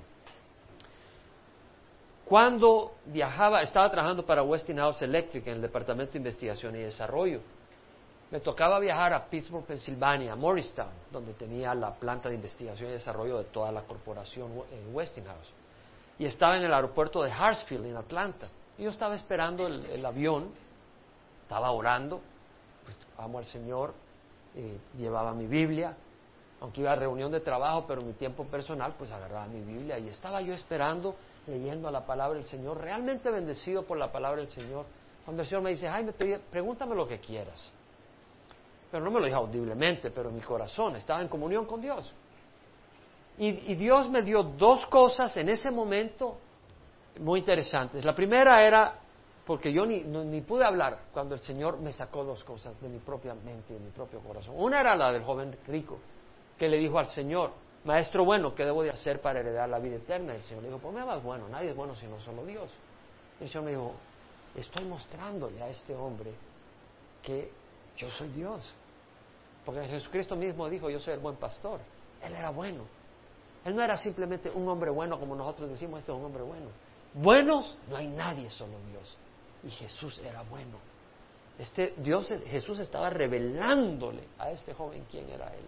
[2.25, 7.41] Cuando viajaba, estaba trabajando para Westinghouse Electric en el Departamento de Investigación y Desarrollo.
[8.31, 12.93] Me tocaba viajar a Pittsburgh, Pensilvania, a Morristown, donde tenía la planta de investigación y
[12.93, 14.51] desarrollo de toda la corporación
[14.91, 15.51] Westinghouse.
[16.17, 18.47] Y estaba en el aeropuerto de Hartsfield, en Atlanta.
[18.77, 20.49] Y yo estaba esperando el, avión,
[21.43, 22.21] estaba orando,
[22.85, 23.93] pues amo al Señor,
[24.55, 25.95] eh, llevaba mi Biblia,
[26.61, 30.07] aunque iba a reunión de trabajo, pero mi tiempo personal, pues agarraba mi Biblia y
[30.07, 31.15] estaba yo esperando
[31.47, 34.85] leyendo la palabra del Señor, realmente bendecido por la palabra del Señor,
[35.25, 36.13] Cuando el Señor me dice, Jaime,
[36.51, 37.71] pregúntame lo que quieras.
[38.91, 42.13] Pero no me lo dijo audiblemente, pero mi corazón estaba en comunión con Dios.
[43.37, 46.37] Y, y Dios me dio dos cosas en ese momento
[47.19, 48.03] muy interesantes.
[48.03, 48.99] La primera era,
[49.45, 52.99] porque yo ni, ni pude hablar cuando el Señor me sacó dos cosas de mi
[52.99, 54.55] propia mente y de mi propio corazón.
[54.57, 55.97] Una era la del joven rico,
[56.57, 57.51] que le dijo al Señor,
[57.85, 60.35] Maestro bueno, ¿qué debo de hacer para heredar la vida eterna?
[60.35, 62.69] El Señor le dijo, pues me hagas bueno, nadie es bueno sino solo Dios.
[63.41, 63.93] El Señor me dijo,
[64.55, 66.31] estoy mostrándole a este hombre
[67.21, 67.51] que
[67.97, 68.73] yo soy Dios.
[69.65, 71.79] Porque Jesucristo mismo dijo, yo soy el buen pastor.
[72.21, 72.83] Él era bueno.
[73.65, 76.67] Él no era simplemente un hombre bueno como nosotros decimos, este es un hombre bueno.
[77.13, 79.17] Buenos no hay nadie, solo Dios.
[79.63, 80.77] Y Jesús era bueno.
[81.59, 85.65] Este Dios, Jesús estaba revelándole a este joven quién era él.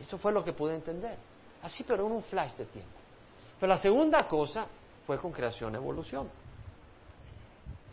[0.00, 1.16] Eso fue lo que pude entender.
[1.62, 2.98] Así, pero en un flash de tiempo.
[3.58, 4.66] Pero la segunda cosa
[5.06, 6.28] fue con creación y evolución.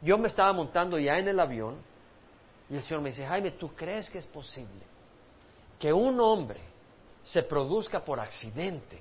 [0.02, 1.78] Yo me estaba montando ya en el avión
[2.70, 4.84] y el Señor me dice, Jaime, ¿tú crees que es posible
[5.80, 6.60] que un hombre
[7.24, 9.00] se produzca por accidente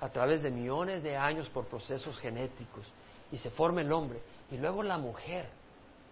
[0.00, 2.86] a través de millones de años por procesos genéticos
[3.32, 4.20] y se forme el hombre
[4.50, 5.48] y luego la mujer,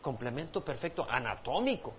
[0.01, 1.93] complemento perfecto anatómico?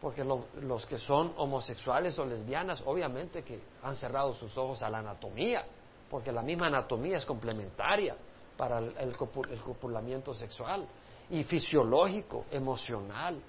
[0.00, 4.98] Porque los que son homosexuales o lesbianas, obviamente que han cerrado sus ojos a la
[4.98, 5.64] anatomía,
[6.08, 8.16] porque la misma anatomía es complementaria
[8.56, 10.86] para el, copulamiento sexual
[11.30, 13.40] y fisiológico, emocional.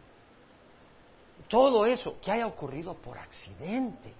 [1.47, 4.13] Todo eso que haya ocurrido por accidente.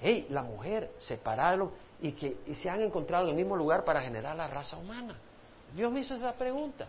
[0.00, 4.00] Hey, la mujer, separarlo y que y se han encontrado en el mismo lugar para
[4.00, 5.16] generar la raza humana.
[5.74, 6.88] Dios me hizo esa pregunta.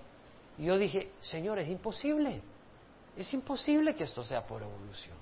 [0.58, 2.42] Y yo dije, Señor, es imposible.
[3.22, 5.16] Es imposible que esto sea por evolución.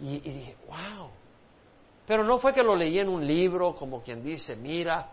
[0.00, 1.10] Y, dije, wow.
[2.06, 5.10] Pero no fue que lo leí en un libro como quien dice, mira,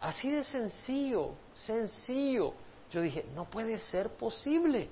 [0.00, 2.52] Así de sencillo, sencillo.
[2.90, 4.88] Yo dije, no puede ser posible.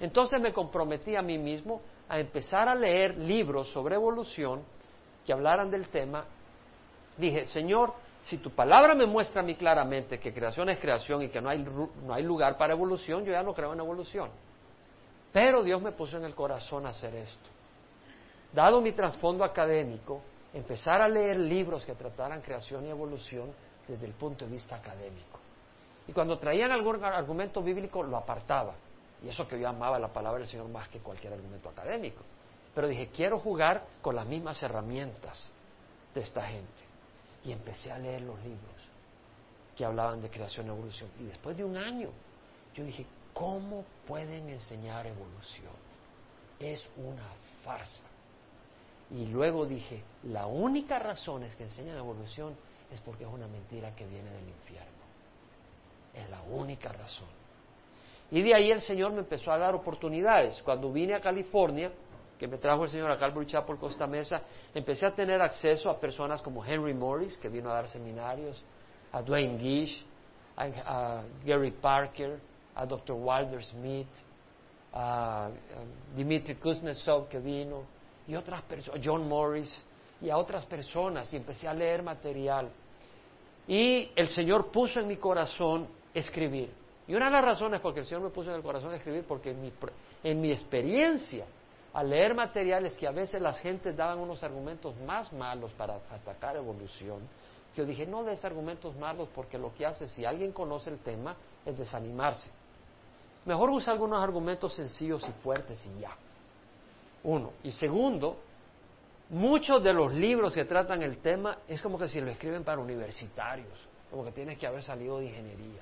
[0.00, 4.62] Entonces me comprometí a mí mismo a empezar a leer libros sobre evolución
[5.24, 6.24] que hablaran del tema.
[7.16, 11.28] Dije, Señor, si tu palabra me muestra a mí claramente que creación es creación y
[11.28, 14.30] que no hay, no hay lugar para evolución, yo ya no creo en evolución.
[15.34, 17.50] Pero Dios me puso en el corazón hacer esto.
[18.52, 20.22] Dado mi trasfondo académico,
[20.52, 23.52] empezar a leer libros que trataran creación y evolución
[23.88, 25.40] desde el punto de vista académico.
[26.06, 28.74] Y cuando traían algún argumento bíblico lo apartaba.
[29.24, 32.22] Y eso que yo amaba la palabra del Señor más que cualquier argumento académico.
[32.72, 35.50] Pero dije, quiero jugar con las mismas herramientas
[36.14, 36.84] de esta gente.
[37.44, 38.70] Y empecé a leer los libros
[39.76, 41.10] que hablaban de creación y evolución.
[41.18, 42.10] Y después de un año,
[42.72, 43.04] yo dije,
[43.34, 45.74] ¿cómo pueden enseñar evolución?
[46.58, 47.28] Es una
[47.64, 48.04] farsa.
[49.10, 52.56] Y luego dije, la única razón es que enseñan evolución
[52.90, 54.92] es porque es una mentira que viene del infierno.
[56.14, 57.28] Es la única razón.
[58.30, 60.62] Y de ahí el Señor me empezó a dar oportunidades.
[60.62, 61.92] Cuando vine a California,
[62.38, 64.42] que me trajo el Señor a Calvary Chapel Costa Mesa,
[64.74, 68.62] empecé a tener acceso a personas como Henry Morris, que vino a dar seminarios,
[69.12, 70.04] a Dwayne Gish,
[70.56, 72.38] a, Gary Parker,
[72.74, 73.16] a Dr.
[73.16, 74.08] Wilder Smith,
[74.92, 75.50] a,
[76.16, 77.82] Dimitri Kuznetsov, que vino,
[78.26, 79.72] y otras personas, John Morris,
[80.20, 82.70] y a otras personas, y empecé a leer material.
[83.66, 86.70] Y el Señor puso en mi corazón escribir.
[87.06, 89.24] Y una de las razones por que el Señor me puso en el corazón escribir,
[89.26, 89.72] porque en mi,
[90.22, 91.44] en mi experiencia,
[91.92, 96.56] al leer materiales que a veces las gentes daban unos argumentos más malos para atacar
[96.56, 97.20] evolución,
[97.76, 101.36] yo dije, no des argumentos malos porque lo que hace, si alguien conoce el tema,
[101.66, 102.50] es desanimarse.
[103.44, 106.16] Mejor usa algunos argumentos sencillos y fuertes y ya.
[107.22, 107.52] Uno.
[107.62, 108.38] Y segundo,
[109.30, 112.80] Muchos de los libros que tratan el tema es como que si lo escriben para
[112.80, 113.72] universitarios,
[114.10, 115.80] como que tienes que haber salido de ingeniería.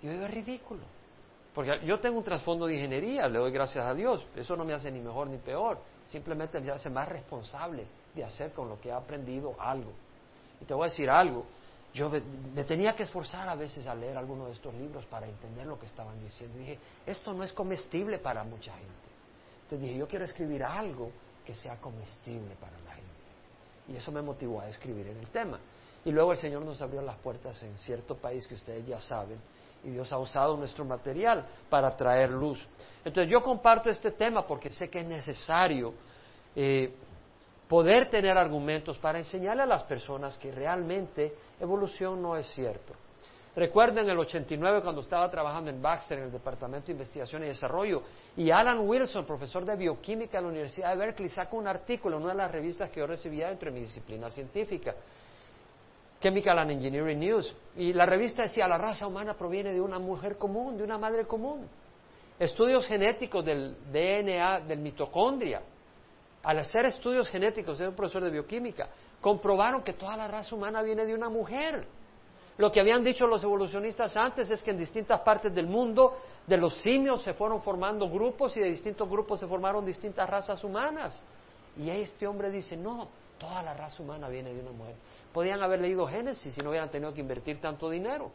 [0.00, 0.80] Y digo, es ridículo.
[1.54, 4.26] Porque yo tengo un trasfondo de ingeniería, le doy gracias a Dios.
[4.34, 5.78] Eso no me hace ni mejor ni peor.
[6.06, 9.92] Simplemente me hace más responsable de hacer con lo que he aprendido algo.
[10.60, 11.44] Y te voy a decir algo.
[11.94, 15.66] Yo me, tenía que esforzar a veces a leer alguno de estos libros para entender
[15.66, 16.58] lo que estaban diciendo.
[16.58, 18.92] Y dije, esto no es comestible para mucha gente.
[19.64, 21.10] Entonces dije, yo quiero escribir algo
[21.44, 23.10] que sea comestible para la gente.
[23.88, 25.58] Y eso me motivó a escribir en el tema.
[26.04, 29.38] Y luego el Señor nos abrió las puertas en cierto país que ustedes ya saben,
[29.84, 32.64] y Dios ha usado nuestro material para traer luz.
[33.04, 35.92] Entonces yo comparto este tema porque sé que es necesario
[36.54, 36.94] eh,
[37.72, 42.92] poder tener argumentos para enseñarle a las personas que realmente evolución no es cierto.
[43.56, 48.02] Recuerden el 89 cuando estaba trabajando en Baxter en el Departamento de Investigación y Desarrollo
[48.36, 52.24] y Alan Wilson, profesor de bioquímica en la Universidad de Berkeley, saca un artículo en
[52.24, 54.94] una de las revistas que yo recibía dentro de mi disciplina científica.
[56.20, 57.56] Chemical and Engineering News.
[57.78, 61.24] Y la revista decía, la raza humana proviene de una mujer común, de una madre
[61.24, 61.66] común.
[62.38, 65.62] Estudios genéticos del DNA, del mitocondria.
[66.42, 68.88] Al hacer estudios genéticos, era un profesor de bioquímica,
[69.20, 71.86] comprobaron que toda la raza humana viene de una mujer.
[72.58, 76.16] Lo que habían dicho los evolucionistas antes es que en distintas partes del mundo
[76.46, 80.62] de los simios se fueron formando grupos y de distintos grupos se formaron distintas razas
[80.62, 81.22] humanas.
[81.78, 84.96] Y este hombre dice, no, toda la raza humana viene de una mujer.
[85.32, 88.30] Podían haber leído Génesis si no hubieran tenido que invertir tanto dinero.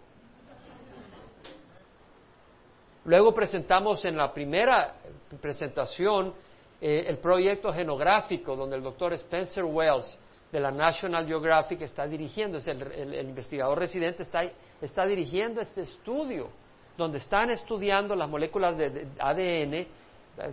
[3.05, 4.95] Luego presentamos en la primera
[5.39, 6.33] presentación
[6.79, 10.19] eh, el proyecto genográfico donde el doctor Spencer Wells
[10.51, 14.43] de la National Geographic está dirigiendo, es el, investigador residente, está,
[14.81, 16.49] está, dirigiendo este estudio,
[16.95, 19.87] donde están estudiando las moléculas de, ADN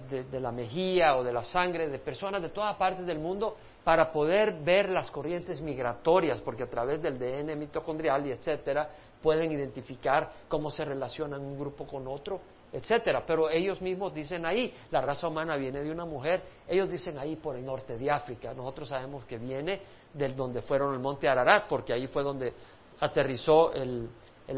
[0.09, 4.11] de, la mejilla o de la sangre de personas de todas partes del mundo para
[4.11, 8.89] poder ver las corrientes migratorias, porque a través del DNA mitocondrial y etcétera
[9.23, 12.41] pueden identificar cómo se relacionan un grupo con otro
[12.75, 13.23] etcétera.
[13.25, 17.37] Pero ellos mismos dicen ahí, la raza humana viene de una mujer, ellos dicen ahí
[17.37, 18.53] por el norte de África.
[18.53, 19.81] Nosotros sabemos que viene
[20.13, 22.53] del donde fueron el monte Ararat, porque ahí fue donde
[23.01, 24.09] aterrizó el,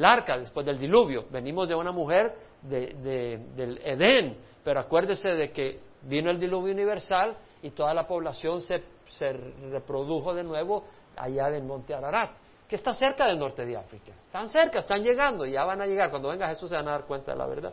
[0.03, 1.27] arca después del diluvio.
[1.31, 7.71] Venimos de una mujer del Edén, pero acuérdese de que vino el diluvio universal y
[7.71, 9.33] toda la población se, se
[9.71, 10.85] reprodujo de nuevo
[11.17, 12.31] allá del monte Ararat
[12.69, 14.13] que está cerca del norte de África.
[14.23, 16.11] Están cerca, están llegando, ya van a llegar.
[16.11, 17.73] Cuando venga Jesús se van a dar cuenta de la verdad.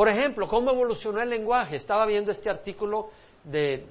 [0.00, 1.76] Por ejemplo, ¿cómo evolucionó el lenguaje?
[1.76, 3.10] Estaba viendo este artículo
[3.44, 3.84] de,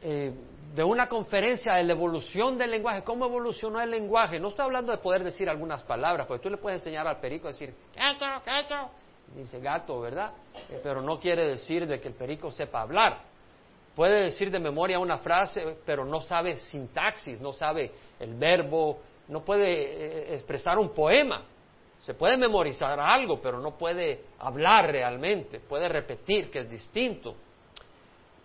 [0.00, 0.32] eh,
[0.72, 3.02] de una conferencia de la evolución del lenguaje.
[3.02, 4.38] ¿Cómo evolucionó el lenguaje?
[4.38, 7.48] No estoy hablando de poder decir algunas palabras, porque tú le puedes enseñar al perico
[7.48, 8.90] a decir, gato, gato.
[9.34, 10.30] Dice gato, ¿verdad?
[10.70, 13.18] Eh, pero no quiere decir de que el perico sepa hablar.
[13.96, 19.40] Puede decir de memoria una frase, pero no sabe sintaxis, no sabe el verbo, no
[19.40, 21.42] puede eh, expresar un poema.
[22.06, 27.34] Se puede memorizar algo, pero no puede hablar realmente, puede repetir, que es distinto.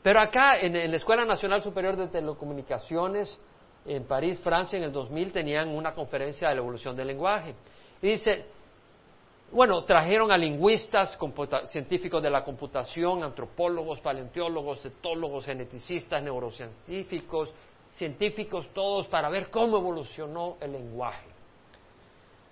[0.01, 3.37] Pero acá, en, la Escuela Nacional Superior de Telecomunicaciones,
[3.85, 7.53] en París, Francia, en el 2000, tenían una conferencia de la evolución del lenguaje.
[8.01, 8.45] Y dice,
[9.51, 11.15] bueno, trajeron a lingüistas,
[11.65, 17.53] científicos de la computación, antropólogos, paleontólogos, etólogos, geneticistas, neurocientíficos,
[17.91, 21.30] científicos todos para ver cómo evolucionó el lenguaje.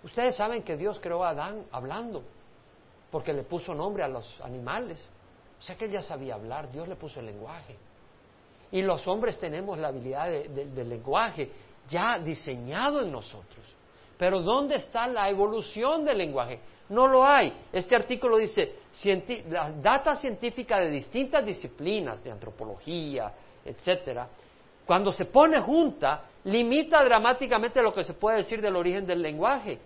[0.03, 2.23] Ustedes saben que Dios creó a Adán hablando,
[3.11, 5.09] porque le puso nombre a los animales.
[5.59, 7.75] O sea que él ya sabía hablar, Dios le puso el lenguaje.
[8.71, 11.51] Y los hombres tenemos la habilidad del lenguaje
[11.87, 13.65] ya diseñado en nosotros.
[14.17, 16.59] Pero ¿dónde está la evolución del lenguaje?
[16.89, 17.53] No lo hay.
[17.71, 18.75] Este artículo dice,
[19.49, 23.33] la data científica de distintas disciplinas, de antropología,
[23.65, 24.27] etcétera,
[24.85, 29.77] cuando se pone junta, limita dramáticamente lo que se puede decir del origen del lenguaje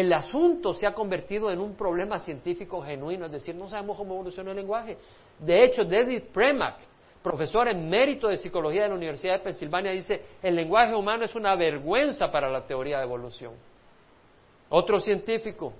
[0.00, 4.12] el asunto se ha convertido en un problema científico genuino, es decir, no sabemos cómo
[4.12, 4.98] evoluciona el lenguaje.
[5.38, 6.76] De hecho, David Premack,
[7.22, 11.34] profesor en mérito de psicología de la Universidad de Pensilvania, dice, el lenguaje humano es
[11.34, 13.54] una vergüenza para la teoría de evolución.
[14.68, 15.72] Otro científico,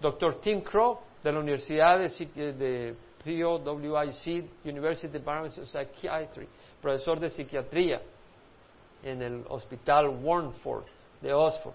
[0.00, 0.40] Dr.
[0.40, 6.48] Tim Crow, de la Universidad de, de POWIC, University Department of Psychiatry,
[6.80, 8.00] profesor de psiquiatría
[9.02, 10.84] en el Hospital Warnford
[11.20, 11.74] de Oxford,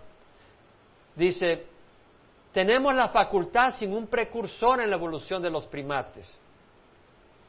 [1.15, 1.72] dice,
[2.53, 6.31] tenemos la facultad sin un precursor en la evolución de los primates.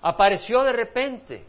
[0.01, 1.45] Apareció de repente.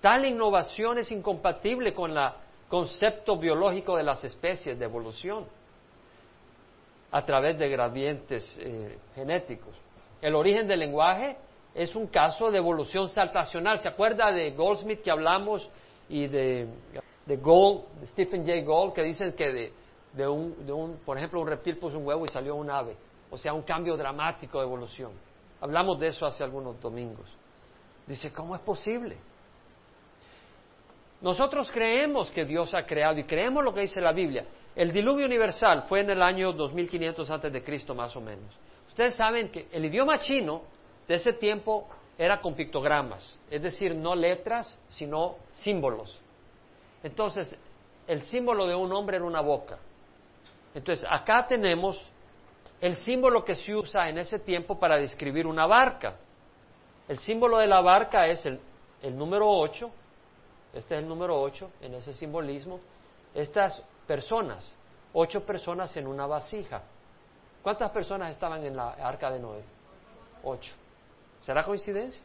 [0.00, 2.30] Tal innovación es incompatible con el
[2.68, 5.46] concepto biológico de las especies de evolución
[7.10, 9.74] a través de gradientes eh, genéticos.
[10.20, 11.36] El origen del lenguaje
[11.74, 13.80] es un caso de evolución saltacional.
[13.80, 15.68] ¿Se acuerda de Goldsmith que hablamos
[16.08, 16.68] y de,
[17.26, 19.72] de Gold, Stephen Jay Gould, que dicen que de,
[20.26, 22.96] de un, por ejemplo, un reptil puso un huevo y salió un ave.
[23.30, 25.12] O sea, un cambio dramático de evolución.
[25.60, 27.26] Hablamos de eso hace algunos domingos.
[28.06, 29.16] Dice, ¿cómo es posible?
[31.20, 34.46] Nosotros creemos que Dios ha creado y creemos lo que dice la Biblia.
[34.74, 38.56] El diluvio universal fue en el año 2500 antes de Cristo más o menos.
[38.88, 40.62] Ustedes saben que el idioma chino
[41.06, 46.20] de ese tiempo era con pictogramas, es decir, no letras, sino símbolos.
[47.02, 47.56] Entonces,
[48.06, 49.78] el símbolo de un hombre era una boca.
[50.74, 52.02] Entonces, acá tenemos
[52.80, 56.16] el símbolo que se usa en ese tiempo para describir una barca.
[57.08, 58.60] El símbolo de la barca es el,
[59.16, 59.90] número 8,
[60.74, 62.80] este es el número 8 en ese simbolismo.
[63.34, 64.76] Estas personas,
[65.12, 66.82] ocho personas en una vasija.
[67.62, 69.62] ¿Cuántas personas estaban en la arca de Noé?
[70.44, 70.72] Ocho.
[71.40, 72.22] ¿Será coincidencia?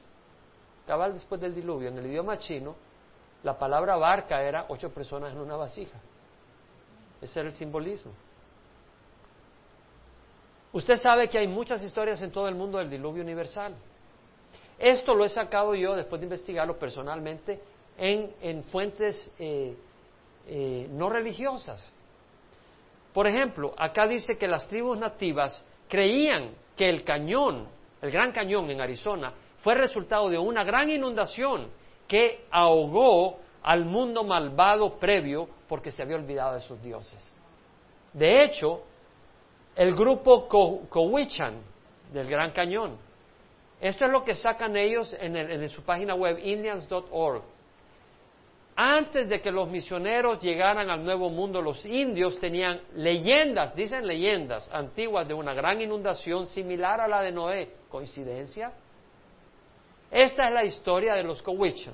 [0.86, 2.76] Cabal después del diluvio, en el idioma chino,
[3.42, 5.98] la palabra barca era ocho personas en una vasija.
[7.22, 8.12] Ese era el simbolismo.
[10.74, 13.76] Usted sabe que hay muchas historias en todo el mundo del diluvio universal.
[14.80, 17.60] Esto lo he sacado yo, después de investigarlo personalmente,
[17.98, 19.78] en, fuentes eh,
[20.48, 21.94] eh, no religiosas.
[23.14, 27.68] Por ejemplo, acá dice que las tribus nativas creían que el cañón,
[28.02, 31.68] el Gran Cañón en Arizona, fue resultado de una gran inundación
[32.08, 37.32] que ahogó al mundo malvado previo porque se había olvidado de sus dioses.
[38.12, 38.82] De hecho,
[39.76, 41.62] el grupo Cowichan
[42.12, 42.98] del Gran Cañón,
[43.84, 47.44] esto es lo que sacan ellos en, su página web indians.org.
[48.76, 54.70] Antes de que los misioneros llegaran al Nuevo Mundo, los indios tenían leyendas, dicen leyendas
[54.74, 57.74] antiguas de una gran inundación similar a la de Noé.
[57.90, 58.72] ¿Coincidencia?
[60.10, 61.94] Esta es la historia de los Cowichan.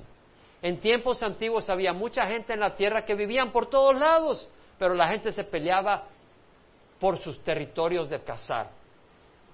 [0.62, 4.94] En tiempos antiguos había mucha gente en la tierra que vivían por todos lados, pero
[4.94, 6.04] la gente se peleaba
[7.00, 8.70] por sus territorios de cazar.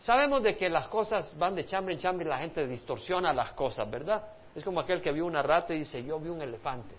[0.00, 3.52] Sabemos de que las cosas van de chambre en chambre y la gente distorsiona las
[3.52, 4.22] cosas, ¿verdad?
[4.54, 6.94] Es como aquel que vio una rata y dice, yo vi un elefante.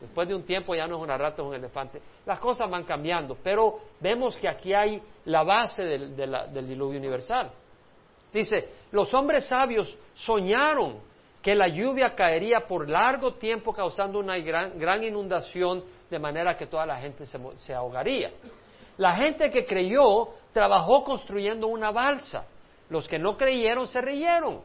[0.00, 2.00] Después de un tiempo ya no es una rata, es un elefante.
[2.24, 7.50] Las cosas van cambiando, pero vemos que aquí hay la base del, del diluvio universal.
[8.32, 11.10] Dice, los hombres sabios soñaron
[11.42, 16.84] que la lluvia caería por largo tiempo causando una gran, inundación de manera que toda
[16.84, 18.30] la gente se, ahogaría.
[19.00, 22.44] La gente que creyó trabajó construyendo una balsa.
[22.90, 24.60] Los que no creyeron se rieron.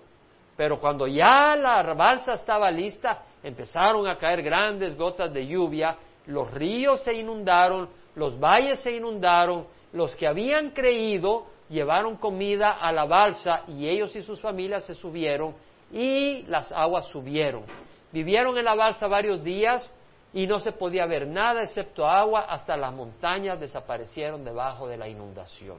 [0.58, 6.52] Pero cuando ya la balsa estaba lista, empezaron a caer grandes gotas de lluvia, los
[6.52, 13.06] ríos se inundaron, los valles se inundaron, los que habían creído llevaron comida a la
[13.06, 15.56] balsa y ellos y sus familias se subieron
[15.94, 17.64] y las aguas subieron.
[18.12, 19.94] Vivieron en la balsa varios días
[20.36, 25.08] y no se podía ver nada excepto agua hasta las montañas desaparecieron debajo de la
[25.08, 25.78] inundación.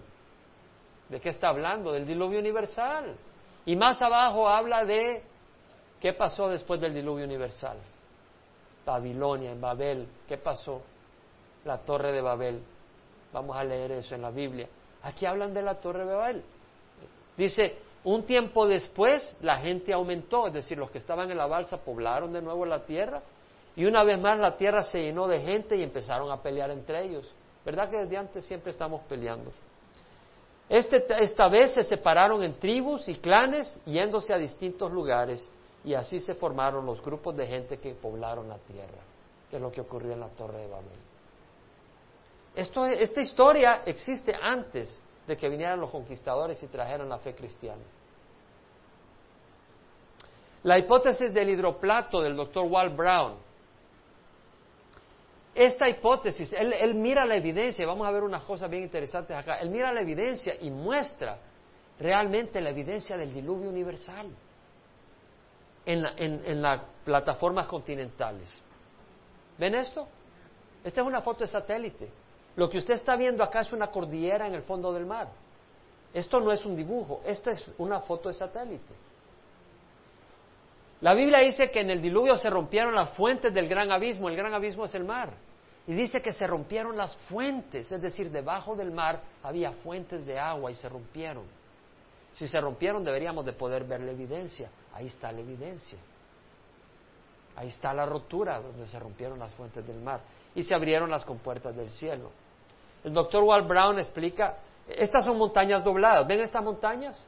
[1.11, 1.93] ¿De qué está hablando?
[1.93, 3.17] Del diluvio universal.
[3.67, 5.23] Y más abajo habla de
[6.01, 7.77] qué pasó después del diluvio universal.
[8.87, 10.81] Babilonia, en Babel, ¿qué pasó?
[11.67, 12.63] La torre de Babel.
[13.35, 14.71] Vamos a leer eso en la Biblia.
[15.03, 16.43] Aquí hablan de la torre de Babel.
[17.37, 21.77] Dice, un tiempo después la gente aumentó, es decir, los que estaban en la balsa
[21.77, 23.21] poblaron de nuevo la tierra
[23.77, 27.05] y una vez más la tierra se llenó de gente y empezaron a pelear entre
[27.05, 27.33] ellos.
[27.65, 29.53] ¿Verdad que desde antes siempre estamos peleando?
[30.69, 35.51] Este, esta vez se separaron en tribus y clanes yéndose a distintos lugares
[35.85, 38.99] y así se formaron los grupos de gente que poblaron la tierra,
[39.51, 41.07] que es lo que ocurrió en la Torre de Babel
[42.57, 47.83] esta historia existe antes de que vinieran los conquistadores y trajeran la fe cristiana.
[50.63, 53.35] La hipótesis del hidroplato del doctor Walt Brown.
[55.57, 59.71] Esta hipótesis, él, mira la evidencia, vamos a ver unas cosas bien interesantes acá, él
[59.71, 61.39] mira la evidencia y muestra
[61.99, 64.27] realmente la evidencia del diluvio universal
[65.87, 68.53] en, en las plataformas continentales.
[69.57, 70.07] ¿Ven esto?
[70.85, 72.11] Esta es una foto de satélite.
[72.57, 75.29] Lo que usted está viendo acá es una cordillera en el fondo del mar.
[76.13, 78.95] Esto no es un dibujo, esto es una foto de satélite.
[81.01, 84.37] La Biblia dice que en el diluvio se rompieron las fuentes del gran abismo, el
[84.37, 85.35] gran abismo es el mar.
[85.87, 90.39] Y dice que se rompieron las fuentes, es decir, debajo del mar había fuentes de
[90.39, 91.45] agua y se rompieron.
[92.33, 94.71] Si se rompieron deberíamos de poder ver la evidencia.
[94.95, 95.99] Ahí está la evidencia.
[97.57, 100.21] Ahí está la rotura donde se rompieron las fuentes del mar
[100.55, 102.31] y se abrieron las compuertas del cielo.
[103.05, 104.57] El doctor Walt Brown explica,
[104.89, 107.27] estas son montañas dobladas, ¿ven estas montañas?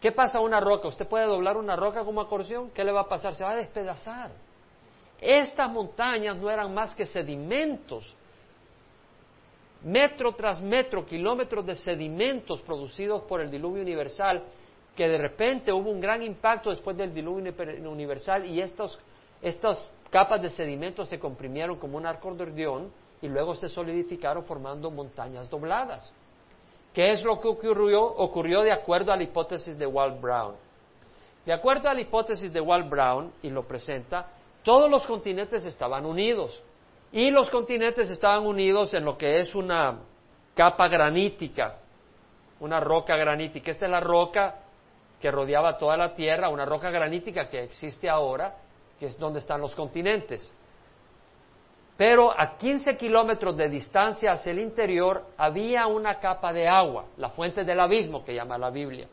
[0.00, 0.88] ¿Qué pasa a una roca?
[0.88, 2.70] ¿Usted puede doblar una roca como acordeón?
[2.70, 3.34] ¿Qué le va a pasar?
[3.34, 4.30] Se va a despedazar.
[5.20, 8.14] Estas montañas no eran más que sedimentos,
[9.82, 14.44] metro tras metro, kilómetros de sedimentos producidos por el diluvio universal,
[14.94, 17.54] que de repente hubo un gran impacto después del diluvio
[17.90, 18.98] universal y estos,
[19.40, 22.92] estas capas de sedimentos se comprimieron como un acordeón
[23.22, 26.12] y luego se solidificaron formando montañas dobladas.
[26.96, 28.02] ¿Qué es lo que ocurrió?
[28.02, 30.54] Ocurrió de acuerdo a la hipótesis de Walt Brown.
[31.44, 34.30] De acuerdo a la hipótesis de Walt Brown, y lo presenta,
[34.62, 36.62] todos los continentes estaban unidos.
[37.12, 39.98] Y los continentes estaban unidos en lo que es una
[40.54, 41.76] capa granítica,
[42.60, 43.72] una roca granítica.
[43.72, 44.54] Esta es la roca
[45.20, 48.56] que rodeaba toda la Tierra, una roca granítica que existe ahora,
[48.98, 50.50] que es donde están los continentes.
[51.96, 57.30] Pero a 15 kilómetros de distancia hacia el interior había una capa de agua, la
[57.30, 59.08] fuente del abismo que llama la Biblia,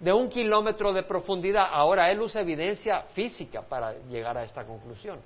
[0.00, 1.68] de un kilómetro de profundidad.
[1.70, 5.20] Ahora él usa evidencia física para llegar a esta conclusión.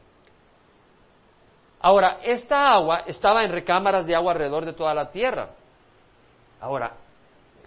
[1.82, 5.48] Ahora, esta agua estaba en recámaras de agua alrededor de toda la tierra.
[6.60, 6.92] Ahora,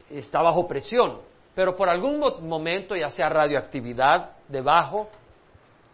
[0.07, 1.17] está bajo presión,
[1.55, 5.09] pero por algún momento, ya sea radioactividad debajo,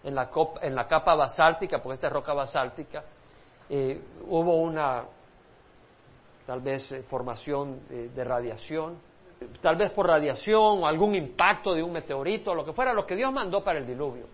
[0.03, 0.29] en la,
[0.61, 3.03] en la capa basáltica, porque esta es roca basáltica,
[3.69, 5.03] eh, hubo una,
[6.45, 8.97] tal vez, eh, formación de, radiación,
[9.61, 13.15] tal vez por radiación o algún impacto de un meteorito, lo que fuera, lo que
[13.15, 14.25] Dios mandó para el diluvio.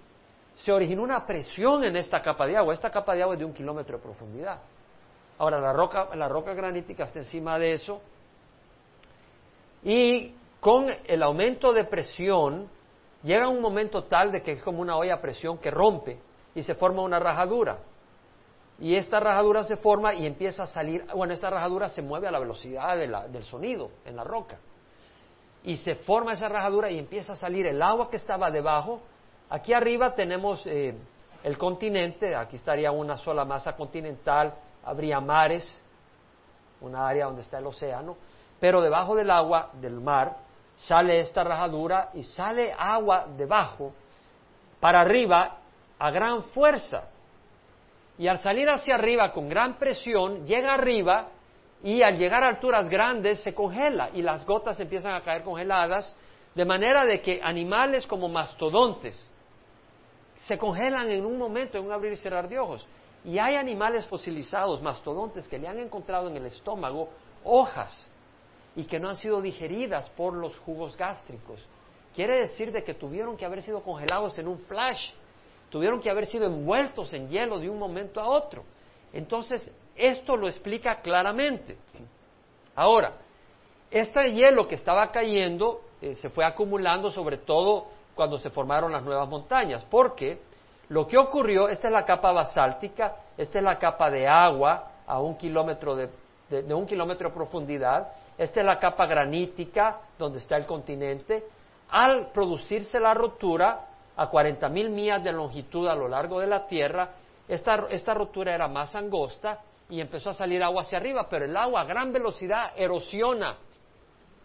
[0.56, 2.74] Se originó una presión en esta capa de agua.
[2.74, 4.62] Esta capa de agua es de un kilómetro de profundidad.
[5.38, 8.02] Ahora, la roca, la roca granítica está encima de eso.
[9.84, 12.70] Y con el aumento de presión,
[13.26, 16.20] llega un momento tal de que es como una olla a presión que rompe
[16.54, 17.80] y se forma una rajadura.
[18.80, 22.32] Y esta rajadura se forma y empieza a salir, bueno, esta rajadura se mueve a
[22.32, 22.96] la velocidad
[23.28, 24.60] del sonido en la roca.
[25.64, 29.02] Y se forma esa rajadura y empieza a salir el agua que estaba debajo.
[29.50, 30.94] Aquí arriba tenemos eh,
[31.44, 34.54] el continente, aquí estaría una sola masa continental,
[34.84, 35.84] habría mares,
[36.82, 38.18] una área donde está el océano,
[38.60, 40.36] pero debajo del agua, del mar,
[40.76, 43.94] sale esta rajadura y sale agua debajo
[44.80, 45.58] para arriba
[45.98, 47.10] a gran fuerza
[48.18, 51.30] y al salir hacia arriba con gran presión, llega arriba
[51.84, 56.16] y al llegar a alturas grandes se congela y las gotas empiezan a caer congeladas,
[56.54, 59.30] de manera de que animales como mastodontes
[60.38, 62.88] se congelan en un momento, en un abrir y cerrar de ojos.
[63.26, 67.10] Y hay animales fosilizados, mastodontes, que le han encontrado en el estómago
[67.44, 68.10] hojas
[68.76, 71.64] y que no han sido digeridas por los jugos gástricos.
[72.14, 75.12] Quiere decir de que tuvieron que haber sido congelados en un flash
[75.70, 78.64] tuvieron que haber sido envueltos en hielo de un momento a otro.
[79.12, 81.78] Entonces, esto lo explica claramente.
[82.76, 83.14] Ahora,
[83.92, 89.04] este hielo que estaba cayendo eh, se fue acumulando sobre todo cuando se formaron las
[89.04, 90.40] nuevas montañas, porque
[90.90, 95.20] lo que ocurrió, esta es la capa basáltica, esta es la capa de agua a
[95.20, 96.10] un kilómetro de,
[96.50, 101.46] de un kilómetro de profundidad, esta es la capa granítica donde está el continente.
[101.90, 103.88] Al producirse la rotura,
[104.18, 107.12] a 40.000 mil millas de longitud a lo largo de la Tierra,
[107.48, 111.56] esta, esta rotura era más angosta y empezó a salir agua hacia arriba, pero el
[111.56, 113.58] agua a gran velocidad erosiona.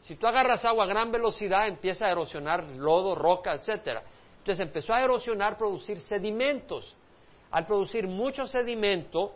[0.00, 4.02] Si tú agarras agua a gran velocidad, empieza a erosionar lodo, roca, etcétera.
[4.38, 6.96] Entonces empezó a erosionar, producir sedimentos.
[7.50, 9.34] Al producir mucho sedimento,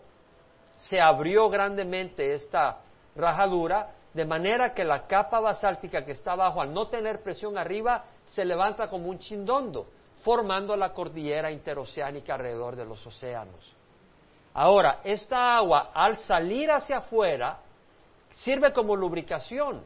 [0.76, 2.78] se abrió grandemente esta
[3.16, 8.04] rajadura, de manera que la capa basáltica que está abajo, al no tener presión arriba,
[8.26, 9.86] se levanta como un chindondo
[10.22, 13.76] formando la cordillera interoceánica alrededor de los océanos.
[14.54, 17.58] Ahora, esta agua al salir hacia afuera
[18.30, 19.82] sirve como lubricación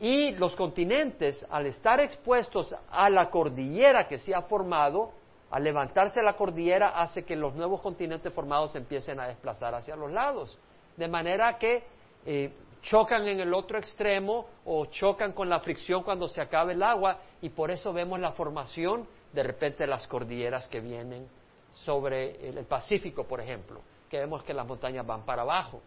[0.00, 5.12] y los continentes al estar expuestos a la cordillera que se ha formado,
[5.50, 10.10] al levantarse la cordillera hace que los nuevos continentes formados empiecen a desplazar hacia los
[10.10, 10.58] lados,
[10.96, 11.84] de manera que
[12.24, 16.82] eh, chocan en el otro extremo o chocan con la fricción cuando se acabe el
[16.82, 21.28] agua y por eso vemos la formación de repente las cordilleras que vienen
[21.72, 25.80] sobre el Pacífico, por ejemplo, que vemos que las montañas van para abajo.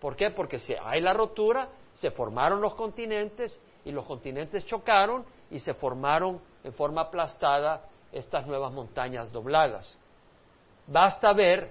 [0.00, 0.30] ¿Por qué?
[0.30, 5.72] Porque si hay la rotura, se formaron los continentes y los continentes chocaron y se
[5.72, 7.84] formaron en forma aplastada
[8.14, 9.98] estas nuevas montañas dobladas.
[10.86, 11.70] Basta ver,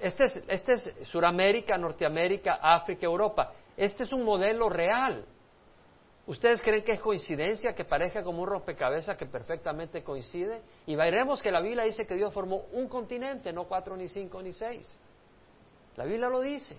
[0.00, 3.52] este, es, este es Suramérica, Norteamérica, África, Europa.
[3.76, 5.24] Este es un modelo real
[6.28, 10.60] ¿Ustedes creen que es coincidencia que parezca como un rompecabezas que perfectamente coincide?
[10.84, 14.42] Y veremos que la Biblia dice que Dios formó un continente, no cuatro, ni cinco,
[14.42, 14.94] ni seis.
[15.96, 16.76] La Biblia lo dice.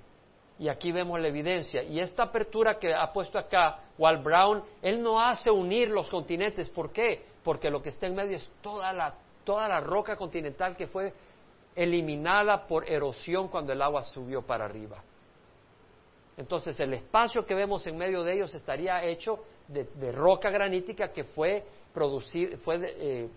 [0.60, 1.82] Y aquí vemos la evidencia.
[1.82, 6.70] Y esta apertura que ha puesto acá Walt Brown, él no hace unir los continentes.
[6.70, 7.26] ¿Por qué?
[7.50, 9.12] Porque lo que está en medio es toda la,
[9.44, 11.12] toda la roca continental que fue
[11.76, 15.02] eliminada por erosión cuando el agua subió para arriba.
[16.38, 21.24] Entonces el espacio que vemos en medio de ellos estaría hecho de, roca granítica que
[21.24, 23.30] fue, fue eh, eh,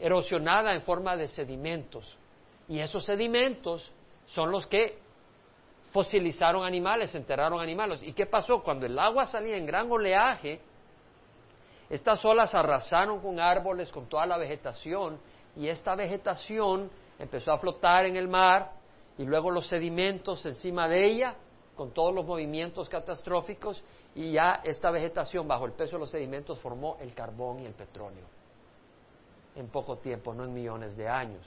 [0.00, 2.16] erosionada en forma de sedimentos.
[2.68, 3.92] Y esos sedimentos
[4.28, 4.96] son los que
[5.92, 8.02] fosilizaron animales, enterraron animales.
[8.02, 8.62] ¿Y qué pasó?
[8.62, 10.58] Cuando el agua salía en gran oleaje,
[11.94, 15.18] estas olas arrasaron con árboles, con toda la vegetación,
[15.56, 18.72] y esta vegetación empezó a flotar en el mar,
[19.16, 21.36] y luego los sedimentos encima de ella
[21.76, 23.82] con todos los movimientos catastróficos
[24.14, 27.74] y ya esta vegetación bajo el peso de los sedimentos formó el carbón y el
[27.74, 28.26] petróleo
[29.56, 31.46] en poco tiempo, no en millones de años.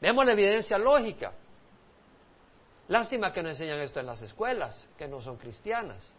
[0.00, 1.32] Vemos la evidencia lógica.
[2.88, 6.12] Lástima que no enseñan esto en las escuelas, que no son cristianas.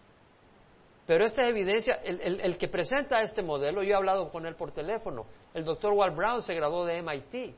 [1.08, 4.56] Pero esta es evidencia, el, el, que presenta este modelo, yo he hablado con él
[4.56, 7.56] por teléfono, el doctor Walt Brown se graduó de MIT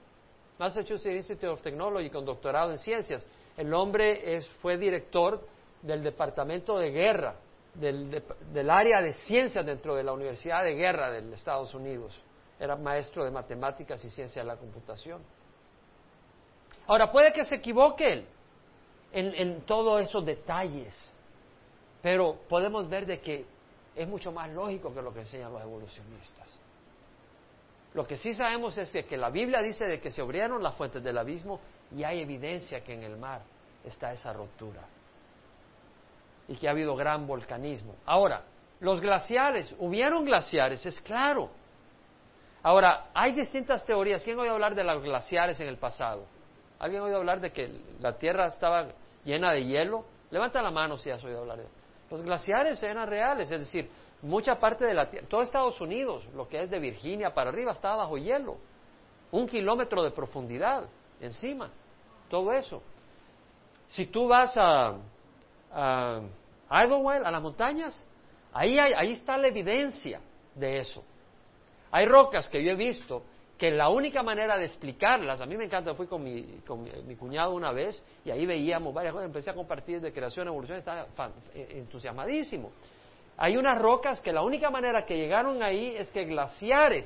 [0.60, 3.28] Massachusetts Institute of Technology con doctorado en ciencias.
[3.58, 5.46] El hombre fue director
[5.82, 7.36] del departamento de guerra,
[7.74, 12.22] del, del área de ciencias dentro de la Universidad de Guerra de Estados Unidos.
[12.60, 15.22] Era maestro de matemáticas y ciencia de la computación.
[16.88, 18.26] Ahora, puede que se equivoque él
[19.12, 21.13] en, en todos esos detalles,
[22.04, 23.46] pero podemos ver de que
[23.96, 26.60] es mucho más lógico que lo que enseñan los evolucionistas.
[27.94, 31.02] Lo que sí sabemos es que, la Biblia dice de que se abrieron las fuentes
[31.02, 31.62] del abismo
[31.96, 33.42] y hay evidencia que en el mar
[33.86, 34.82] está esa ruptura
[36.50, 37.96] y que ha habido gran volcanismo.
[38.06, 38.44] Ahora,
[38.82, 41.52] los glaciares, hubieron glaciares, es claro.
[42.64, 44.24] Ahora, hay distintas teorías.
[44.24, 46.26] ¿Quién oído hablar de los glaciares en el pasado?
[46.80, 48.90] ¿Alguien ha oído hablar de que la Tierra estaba
[49.24, 50.04] llena de hielo?
[50.32, 51.83] Levanta la mano si has oído hablar de eso.
[52.14, 53.90] Los glaciares eran reales, es decir,
[54.22, 57.72] mucha parte de la Tierra, todo Estados Unidos, lo que es de Virginia para arriba,
[57.72, 58.58] estaba bajo hielo.
[59.32, 60.88] Un kilómetro de profundidad
[61.20, 61.72] encima,
[62.30, 62.84] todo eso.
[63.88, 64.96] Si tú vas a,
[65.72, 66.22] a
[66.86, 68.06] Idlewild, a las montañas,
[68.54, 70.22] ahí, ahí está la evidencia
[70.54, 71.04] de eso.
[71.90, 73.24] Hay rocas que yo he visto
[73.64, 77.16] que la única manera de explicarlas, a mí me encanta, fui con mi, con mi,
[77.16, 81.08] cuñado una vez y ahí veíamos varias cosas, empecé a compartir de creación, evolución, estaba
[81.54, 82.72] eh, entusiasmadísimo.
[83.38, 87.06] Hay unas rocas que la única manera que llegaron ahí es que glaciares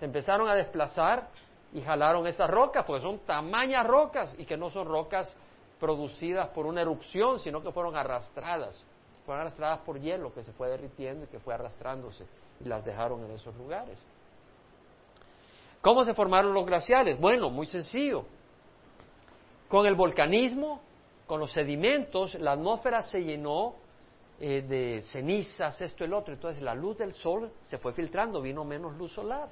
[0.00, 1.28] se empezaron a desplazar
[1.72, 5.36] y jalaron esas rocas, porque son tamañas rocas y que no son rocas
[5.78, 8.84] producidas por una erupción, sino que fueron arrastradas,
[9.24, 12.26] fueron arrastradas por hielo que se fue derritiendo y que fue arrastrándose
[12.58, 14.04] y las dejaron en esos lugares.
[15.82, 17.20] ¿Cómo se formaron los glaciares?
[17.20, 18.24] Bueno, muy sencillo.
[19.68, 20.80] Con el volcanismo,
[21.26, 23.74] con los sedimentos, la atmósfera se llenó
[24.40, 26.32] eh, de cenizas, esto y el otro.
[26.32, 29.48] Entonces la luz del sol se fue filtrando, vino menos luz solar.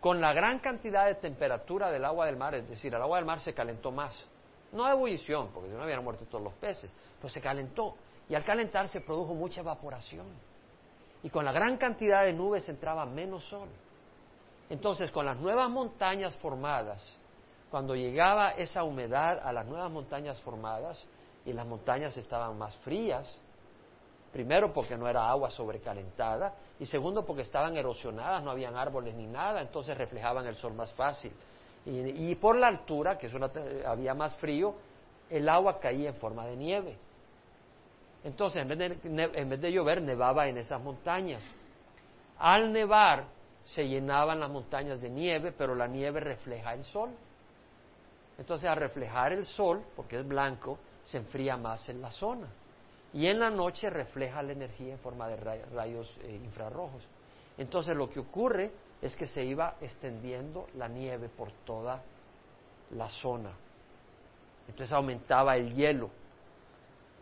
[0.00, 3.26] Con la gran cantidad de temperatura del agua del mar, es decir, el agua del
[3.26, 4.24] mar se calentó más.
[4.72, 7.94] No ebullición, porque si no hubieran muerto todos los peces, pero se calentó.
[8.28, 10.26] Y al calentar se produjo mucha evaporación
[11.22, 13.68] y con la gran cantidad de nubes entraba menos sol.
[14.72, 17.18] Entonces, con las nuevas montañas formadas,
[17.70, 21.06] cuando llegaba esa humedad a las nuevas montañas formadas
[21.44, 23.38] y las montañas estaban más frías,
[24.32, 29.26] primero porque no era agua sobrecalentada y segundo porque estaban erosionadas, no habían árboles ni
[29.26, 31.32] nada, entonces reflejaban el sol más fácil.
[31.84, 33.30] Y, por la altura, que
[33.86, 34.74] había más frío,
[35.28, 36.96] el agua caía en forma de nieve.
[38.24, 38.98] Entonces, en vez, de,
[39.34, 41.44] en vez de llover, nevaba en esas montañas.
[42.38, 47.10] Al nevar, se llenaban las montañas de nieve, pero la nieve refleja el sol.
[48.38, 52.48] Entonces, al reflejar el sol, porque es blanco, se enfría más en la zona.
[53.12, 57.02] Y en la noche refleja la energía en forma de rayos eh, infrarrojos.
[57.58, 62.00] Entonces, lo que ocurre es que se iba extendiendo la nieve por toda
[62.90, 63.50] la zona.
[64.68, 66.10] Entonces aumentaba el hielo.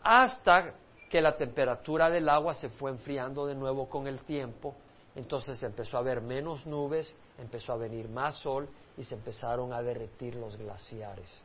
[0.03, 0.75] Hasta
[1.09, 4.75] que la temperatura del agua se fue enfriando de nuevo con el tiempo,
[5.21, 8.67] entonces empezó a haber menos nubes, empezó a venir más sol
[8.97, 11.39] y se empezaron a derretir los glaciares.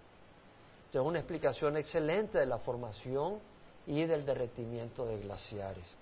[0.86, 3.40] Entonces, una explicación excelente de la formación
[3.86, 5.94] y del derretimiento de glaciares.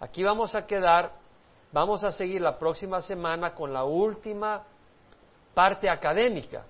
[0.00, 1.12] Aquí vamos a quedar,
[1.70, 4.64] vamos a seguir la próxima semana con la última
[5.54, 6.64] parte académica.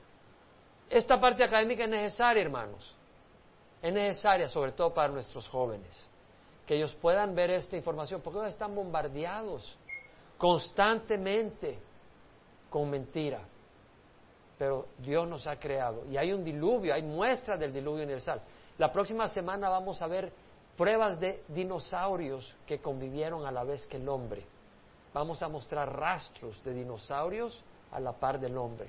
[0.91, 2.95] Esta parte académica es necesaria, hermanos.
[3.81, 6.07] Es necesaria sobre todo para nuestros jóvenes
[6.66, 9.78] que ellos puedan ver esta información, porque ellos están bombardeados
[10.39, 11.78] constantemente
[12.70, 13.41] con mentira.
[14.57, 18.41] Pero Dios nos ha creado y hay un diluvio, hay muestras del diluvio universal.
[18.78, 20.32] La próxima semana vamos a ver
[20.76, 24.45] pruebas de dinosaurios que convivieron a la vez que el hombre.
[25.12, 27.62] Vamos a mostrar rastros de dinosaurios
[27.93, 28.89] a la par del hombre.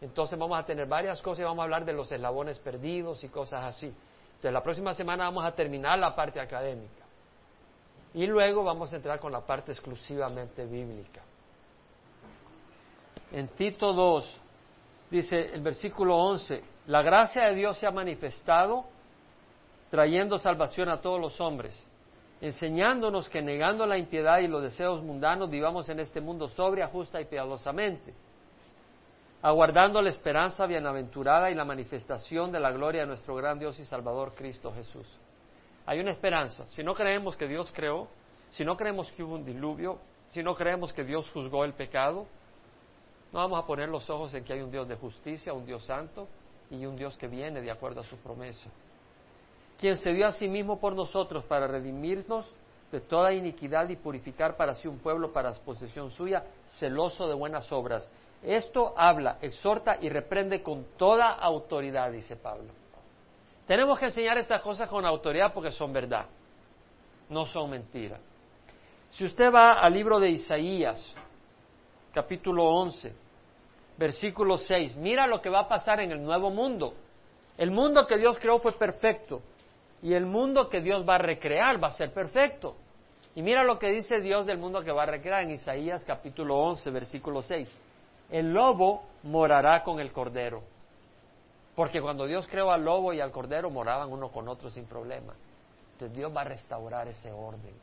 [0.00, 3.28] Entonces vamos a tener varias cosas y vamos a hablar de los eslabones perdidos y
[3.28, 3.86] cosas así.
[3.86, 7.05] Entonces, la próxima semana vamos a terminar la parte académica.
[8.16, 11.22] Y luego vamos a entrar con la parte exclusivamente bíblica.
[13.30, 14.40] En Tito 2,
[15.10, 18.86] dice el versículo 11, la gracia de Dios se ha manifestado
[19.90, 21.86] trayendo salvación a todos los hombres,
[22.40, 27.20] enseñándonos que negando la impiedad y los deseos mundanos vivamos en este mundo sobria, justa
[27.20, 28.14] y piadosamente
[29.42, 33.84] aguardando la esperanza bienaventurada y la manifestación de la gloria de nuestro gran Dios y
[33.84, 35.06] Salvador Cristo Jesús.
[35.86, 36.66] Hay una esperanza.
[36.66, 38.08] Si no creemos que Dios creó,
[38.50, 42.26] si no creemos que hubo un diluvio, si no creemos que Dios juzgó el pecado,
[43.32, 45.84] no vamos a poner los ojos en que hay un Dios de justicia, un Dios
[45.84, 46.28] santo
[46.70, 48.68] y un Dios que viene de acuerdo a su promesa.
[49.78, 52.52] Quien se dio a sí mismo por nosotros para redimirnos
[52.90, 56.44] de toda iniquidad y purificar para sí un pueblo para posesión suya,
[56.78, 58.10] celoso de buenas obras.
[58.42, 62.72] Esto habla, exhorta y reprende con toda autoridad, dice Pablo.
[63.66, 66.26] Tenemos que enseñar estas cosas con autoridad porque son verdad,
[67.28, 68.20] no son mentiras.
[69.10, 71.14] Si usted va al libro de Isaías,
[72.12, 73.12] capítulo 11,
[73.96, 76.94] versículo 6, mira lo que va a pasar en el nuevo mundo.
[77.58, 79.42] El mundo que Dios creó fue perfecto
[80.02, 82.76] y el mundo que Dios va a recrear va a ser perfecto.
[83.34, 86.56] Y mira lo que dice Dios del mundo que va a recrear en Isaías capítulo
[86.56, 87.76] 11, versículo 6.
[88.30, 90.62] El lobo morará con el cordero.
[91.76, 95.34] Porque cuando Dios creó al lobo y al cordero moraban uno con otro sin problema.
[95.92, 97.74] Entonces Dios va a restaurar ese orden.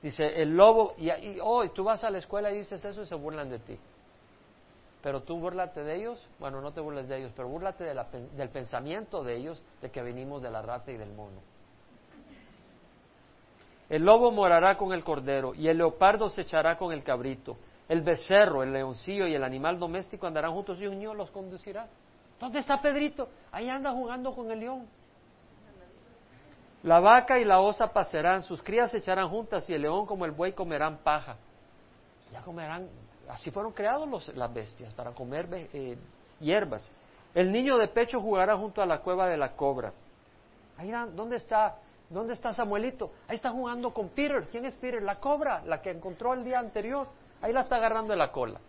[0.00, 3.16] Dice, el lobo, y, hoy tú vas a la escuela y dices eso y se
[3.16, 3.78] burlan de ti.
[5.02, 9.24] Pero tú burlate de ellos, bueno, no te burles de ellos, pero burlate del pensamiento
[9.24, 11.40] de ellos de que venimos de la rata y del mono.
[13.88, 17.56] El lobo morará con el cordero y el leopardo se echará con el cabrito.
[17.88, 21.88] El becerro, el leoncillo y el animal doméstico andarán juntos y un niño los conducirá.
[22.42, 23.28] ¿Dónde está Pedrito?
[23.52, 24.88] Ahí anda jugando con el león.
[26.82, 30.24] La vaca y la osa pasarán, sus crías se echarán juntas y el león como
[30.24, 31.36] el buey comerán paja.
[32.32, 32.88] Ya comerán,
[33.28, 35.96] así fueron creados las bestias, para comer eh,
[36.40, 36.90] hierbas.
[37.32, 39.92] El niño de pecho jugará junto a la cueva de la cobra.
[40.78, 41.76] Ahí, ¿dónde está
[42.10, 43.12] ¿Dónde está Samuelito?
[43.28, 44.48] Ahí está jugando con Peter.
[44.50, 45.00] ¿Quién es Peter?
[45.00, 47.06] La cobra, la que encontró el día anterior.
[47.40, 48.60] Ahí la está agarrando de la cola.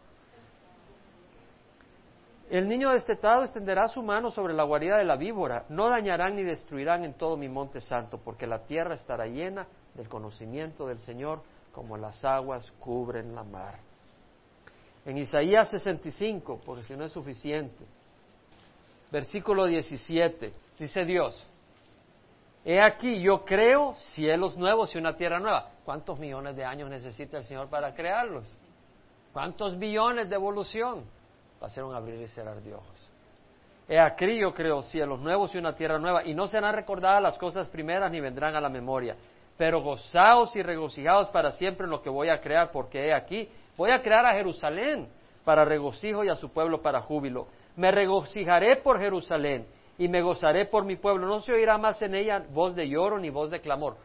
[2.54, 5.66] El niño destetado extenderá su mano sobre la guarida de la víbora.
[5.70, 10.08] No dañarán ni destruirán en todo mi monte santo, porque la tierra estará llena del
[10.08, 11.42] conocimiento del Señor,
[11.72, 13.80] como las aguas cubren la mar.
[15.04, 17.84] En Isaías 65, porque si no es suficiente,
[19.12, 21.48] versículo 17, dice Dios,
[22.64, 25.72] He aquí, yo creo cielos nuevos y una tierra nueva.
[25.84, 28.48] ¿Cuántos millones de años necesita el Señor para crearlos?
[29.34, 31.04] ¿Cuántos billones de evolución?
[31.64, 33.10] Va a ser un abrir y cerrar de ojos.
[33.88, 37.38] He aquí, yo creo cielos nuevos y una tierra nueva, y no serán recordadas las
[37.38, 39.16] cosas primeras ni vendrán a la memoria.
[39.58, 43.48] Pero gozaos y regocijaos para siempre en lo que voy a crear, porque he aquí,
[43.78, 45.08] voy a crear a Jerusalén
[45.46, 47.48] para regocijo y a su pueblo para júbilo.
[47.78, 49.66] Me regocijaré por Jerusalén
[49.98, 51.28] y me gozaré por mi pueblo.
[51.28, 53.96] No se oirá más en ella voz de lloro ni voz de clamor.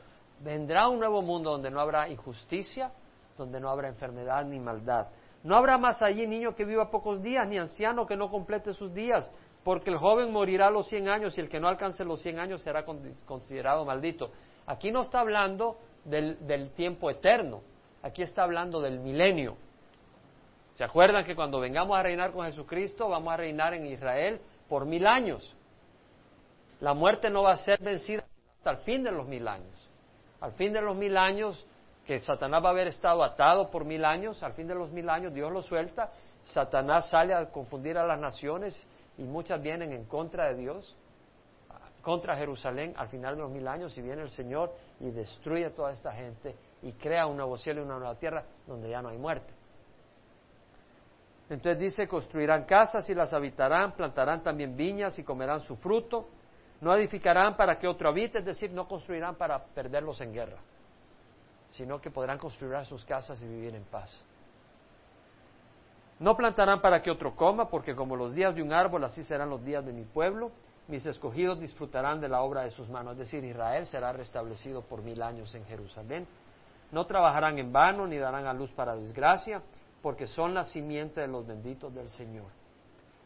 [0.41, 2.93] Vendrá un nuevo mundo donde no habrá injusticia,
[3.37, 5.09] donde no habrá enfermedad ni maldad.
[5.43, 8.93] No habrá más allí niño que viva pocos días, ni anciano que no complete sus
[8.93, 9.31] días,
[9.65, 12.39] porque el joven morirá a los cien años y el que no alcance los cien
[12.39, 14.31] años será considerado maldito.
[14.67, 17.63] Aquí no está hablando del, del tiempo eterno,
[18.03, 19.57] aquí está hablando del milenio.
[20.75, 24.87] ¿Se acuerdan que cuando vengamos a reinar con Jesucristo vamos a reinar en Israel por
[24.87, 25.57] mil años?
[26.81, 28.25] La muerte no va a ser vencida
[28.59, 29.91] hasta el fin de los mil años.
[30.41, 31.67] Al fin de los mil años,
[32.09, 35.11] que Satanás va a haber estado atado por mil años, al fin de los mil
[35.11, 36.11] años Dios lo suelta,
[36.43, 38.87] Satanás sale a confundir a las naciones
[39.19, 40.97] y muchas vienen en contra de Dios,
[42.01, 45.75] contra Jerusalén al final de los mil años y viene el Señor y destruye a
[45.75, 49.11] toda esta gente y crea un nuevo cielo y una nueva tierra donde ya no
[49.11, 49.53] hay muerte.
[51.51, 56.29] Entonces dice, construirán casas y las habitarán, plantarán también viñas y comerán su fruto
[56.81, 60.59] no edificarán para que otro habite, es decir, no construirán para perderlos en guerra,
[61.71, 64.23] sino que podrán construir sus casas y vivir en paz.
[66.19, 69.51] No plantarán para que otro coma, porque como los días de un árbol, así serán
[69.51, 70.51] los días de mi pueblo.
[70.89, 75.03] Mis escogidos disfrutarán de la obra de sus manos, es decir, Israel será restablecido por
[75.03, 76.27] mil años en Jerusalén.
[76.91, 79.63] No trabajarán en vano ni darán a luz para desgracia,
[80.03, 82.47] porque son la simiente de los benditos del Señor.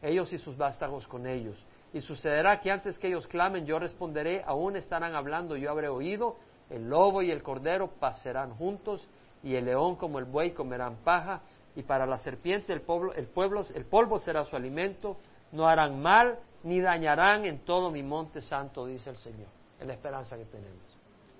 [0.03, 4.43] Ellos y sus vástagos con ellos y sucederá que antes que ellos clamen, yo responderé,
[4.47, 6.37] aún estarán hablando, yo habré oído,
[6.73, 9.07] el lobo y el cordero pasarán juntos,
[9.43, 11.43] y el león como el buey comerán paja,
[11.75, 15.17] y para la serpiente el, pueblo, el, pueblo, el polvo será su alimento,
[15.53, 19.49] no harán mal ni dañarán en todo mi monte santo, dice el Señor.
[19.81, 20.81] Es la esperanza que tenemos.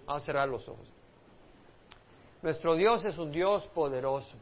[0.07, 0.87] Vamos a cerrar los ojos.
[2.43, 4.37] Nuestro Dios es un Dios poderoso.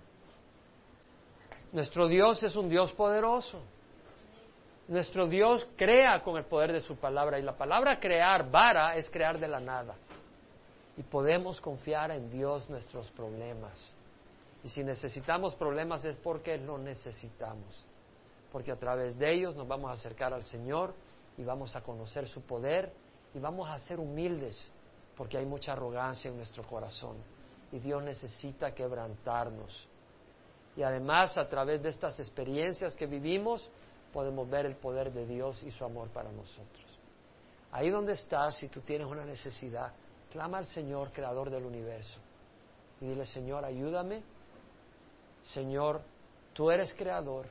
[1.72, 3.61] Nuestro Dios es un Dios poderoso.
[4.88, 9.09] Nuestro Dios crea con el poder de su palabra y la palabra crear, vara, es
[9.11, 9.95] crear de la nada.
[11.01, 13.90] Y podemos confiar en Dios nuestros problemas.
[14.62, 17.86] Y si necesitamos problemas es porque lo necesitamos.
[18.53, 20.92] Porque a través de ellos nos vamos a acercar al Señor
[21.38, 22.92] y vamos a conocer su poder
[23.32, 24.70] y vamos a ser humildes
[25.16, 27.16] porque hay mucha arrogancia en nuestro corazón.
[27.72, 29.88] Y Dios necesita quebrantarnos.
[30.76, 33.66] Y además a través de estas experiencias que vivimos,
[34.12, 36.84] podemos ver el poder de Dios y su amor para nosotros.
[37.72, 39.94] Ahí donde estás, si tú tienes una necesidad,
[40.31, 42.18] clama al Señor, creador del universo.
[43.01, 44.22] y dile, Señor, ayúdame.
[45.43, 46.03] Señor,
[46.53, 47.47] tú eres creador.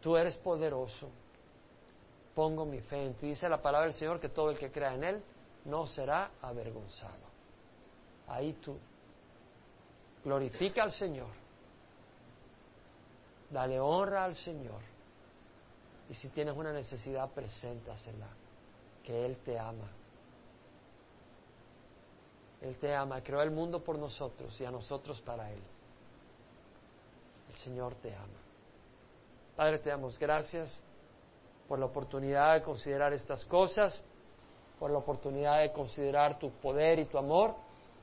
[0.00, 1.08] Tú eres poderoso.
[2.34, 3.28] Pongo mi fe en ti.
[3.28, 5.22] Dice la palabra del Señor que todo el que crea en Él
[5.64, 7.28] no será avergonzado.
[8.28, 8.78] Ahí tú.
[10.24, 11.30] Glorifica al Señor.
[13.50, 14.80] Dale honra al Señor.
[16.08, 18.28] Y si tienes una necesidad, preséntasela.
[19.02, 19.88] Que Él te ama.
[22.62, 25.62] Él te ama, creó el mundo por nosotros y a nosotros para Él.
[27.48, 28.26] El Señor te ama.
[29.56, 30.80] Padre, te damos gracias
[31.68, 34.02] por la oportunidad de considerar estas cosas,
[34.78, 37.54] por la oportunidad de considerar tu poder y tu amor,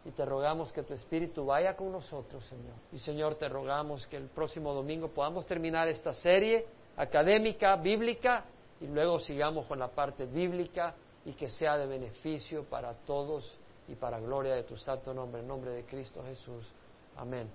[0.05, 2.75] y te rogamos que tu Espíritu vaya con nosotros, Señor.
[2.91, 8.45] Y Señor, te rogamos que el próximo domingo podamos terminar esta serie académica, bíblica,
[8.79, 10.95] y luego sigamos con la parte bíblica
[11.25, 15.47] y que sea de beneficio para todos y para gloria de tu santo nombre, en
[15.47, 16.65] nombre de Cristo Jesús.
[17.15, 17.49] Amén.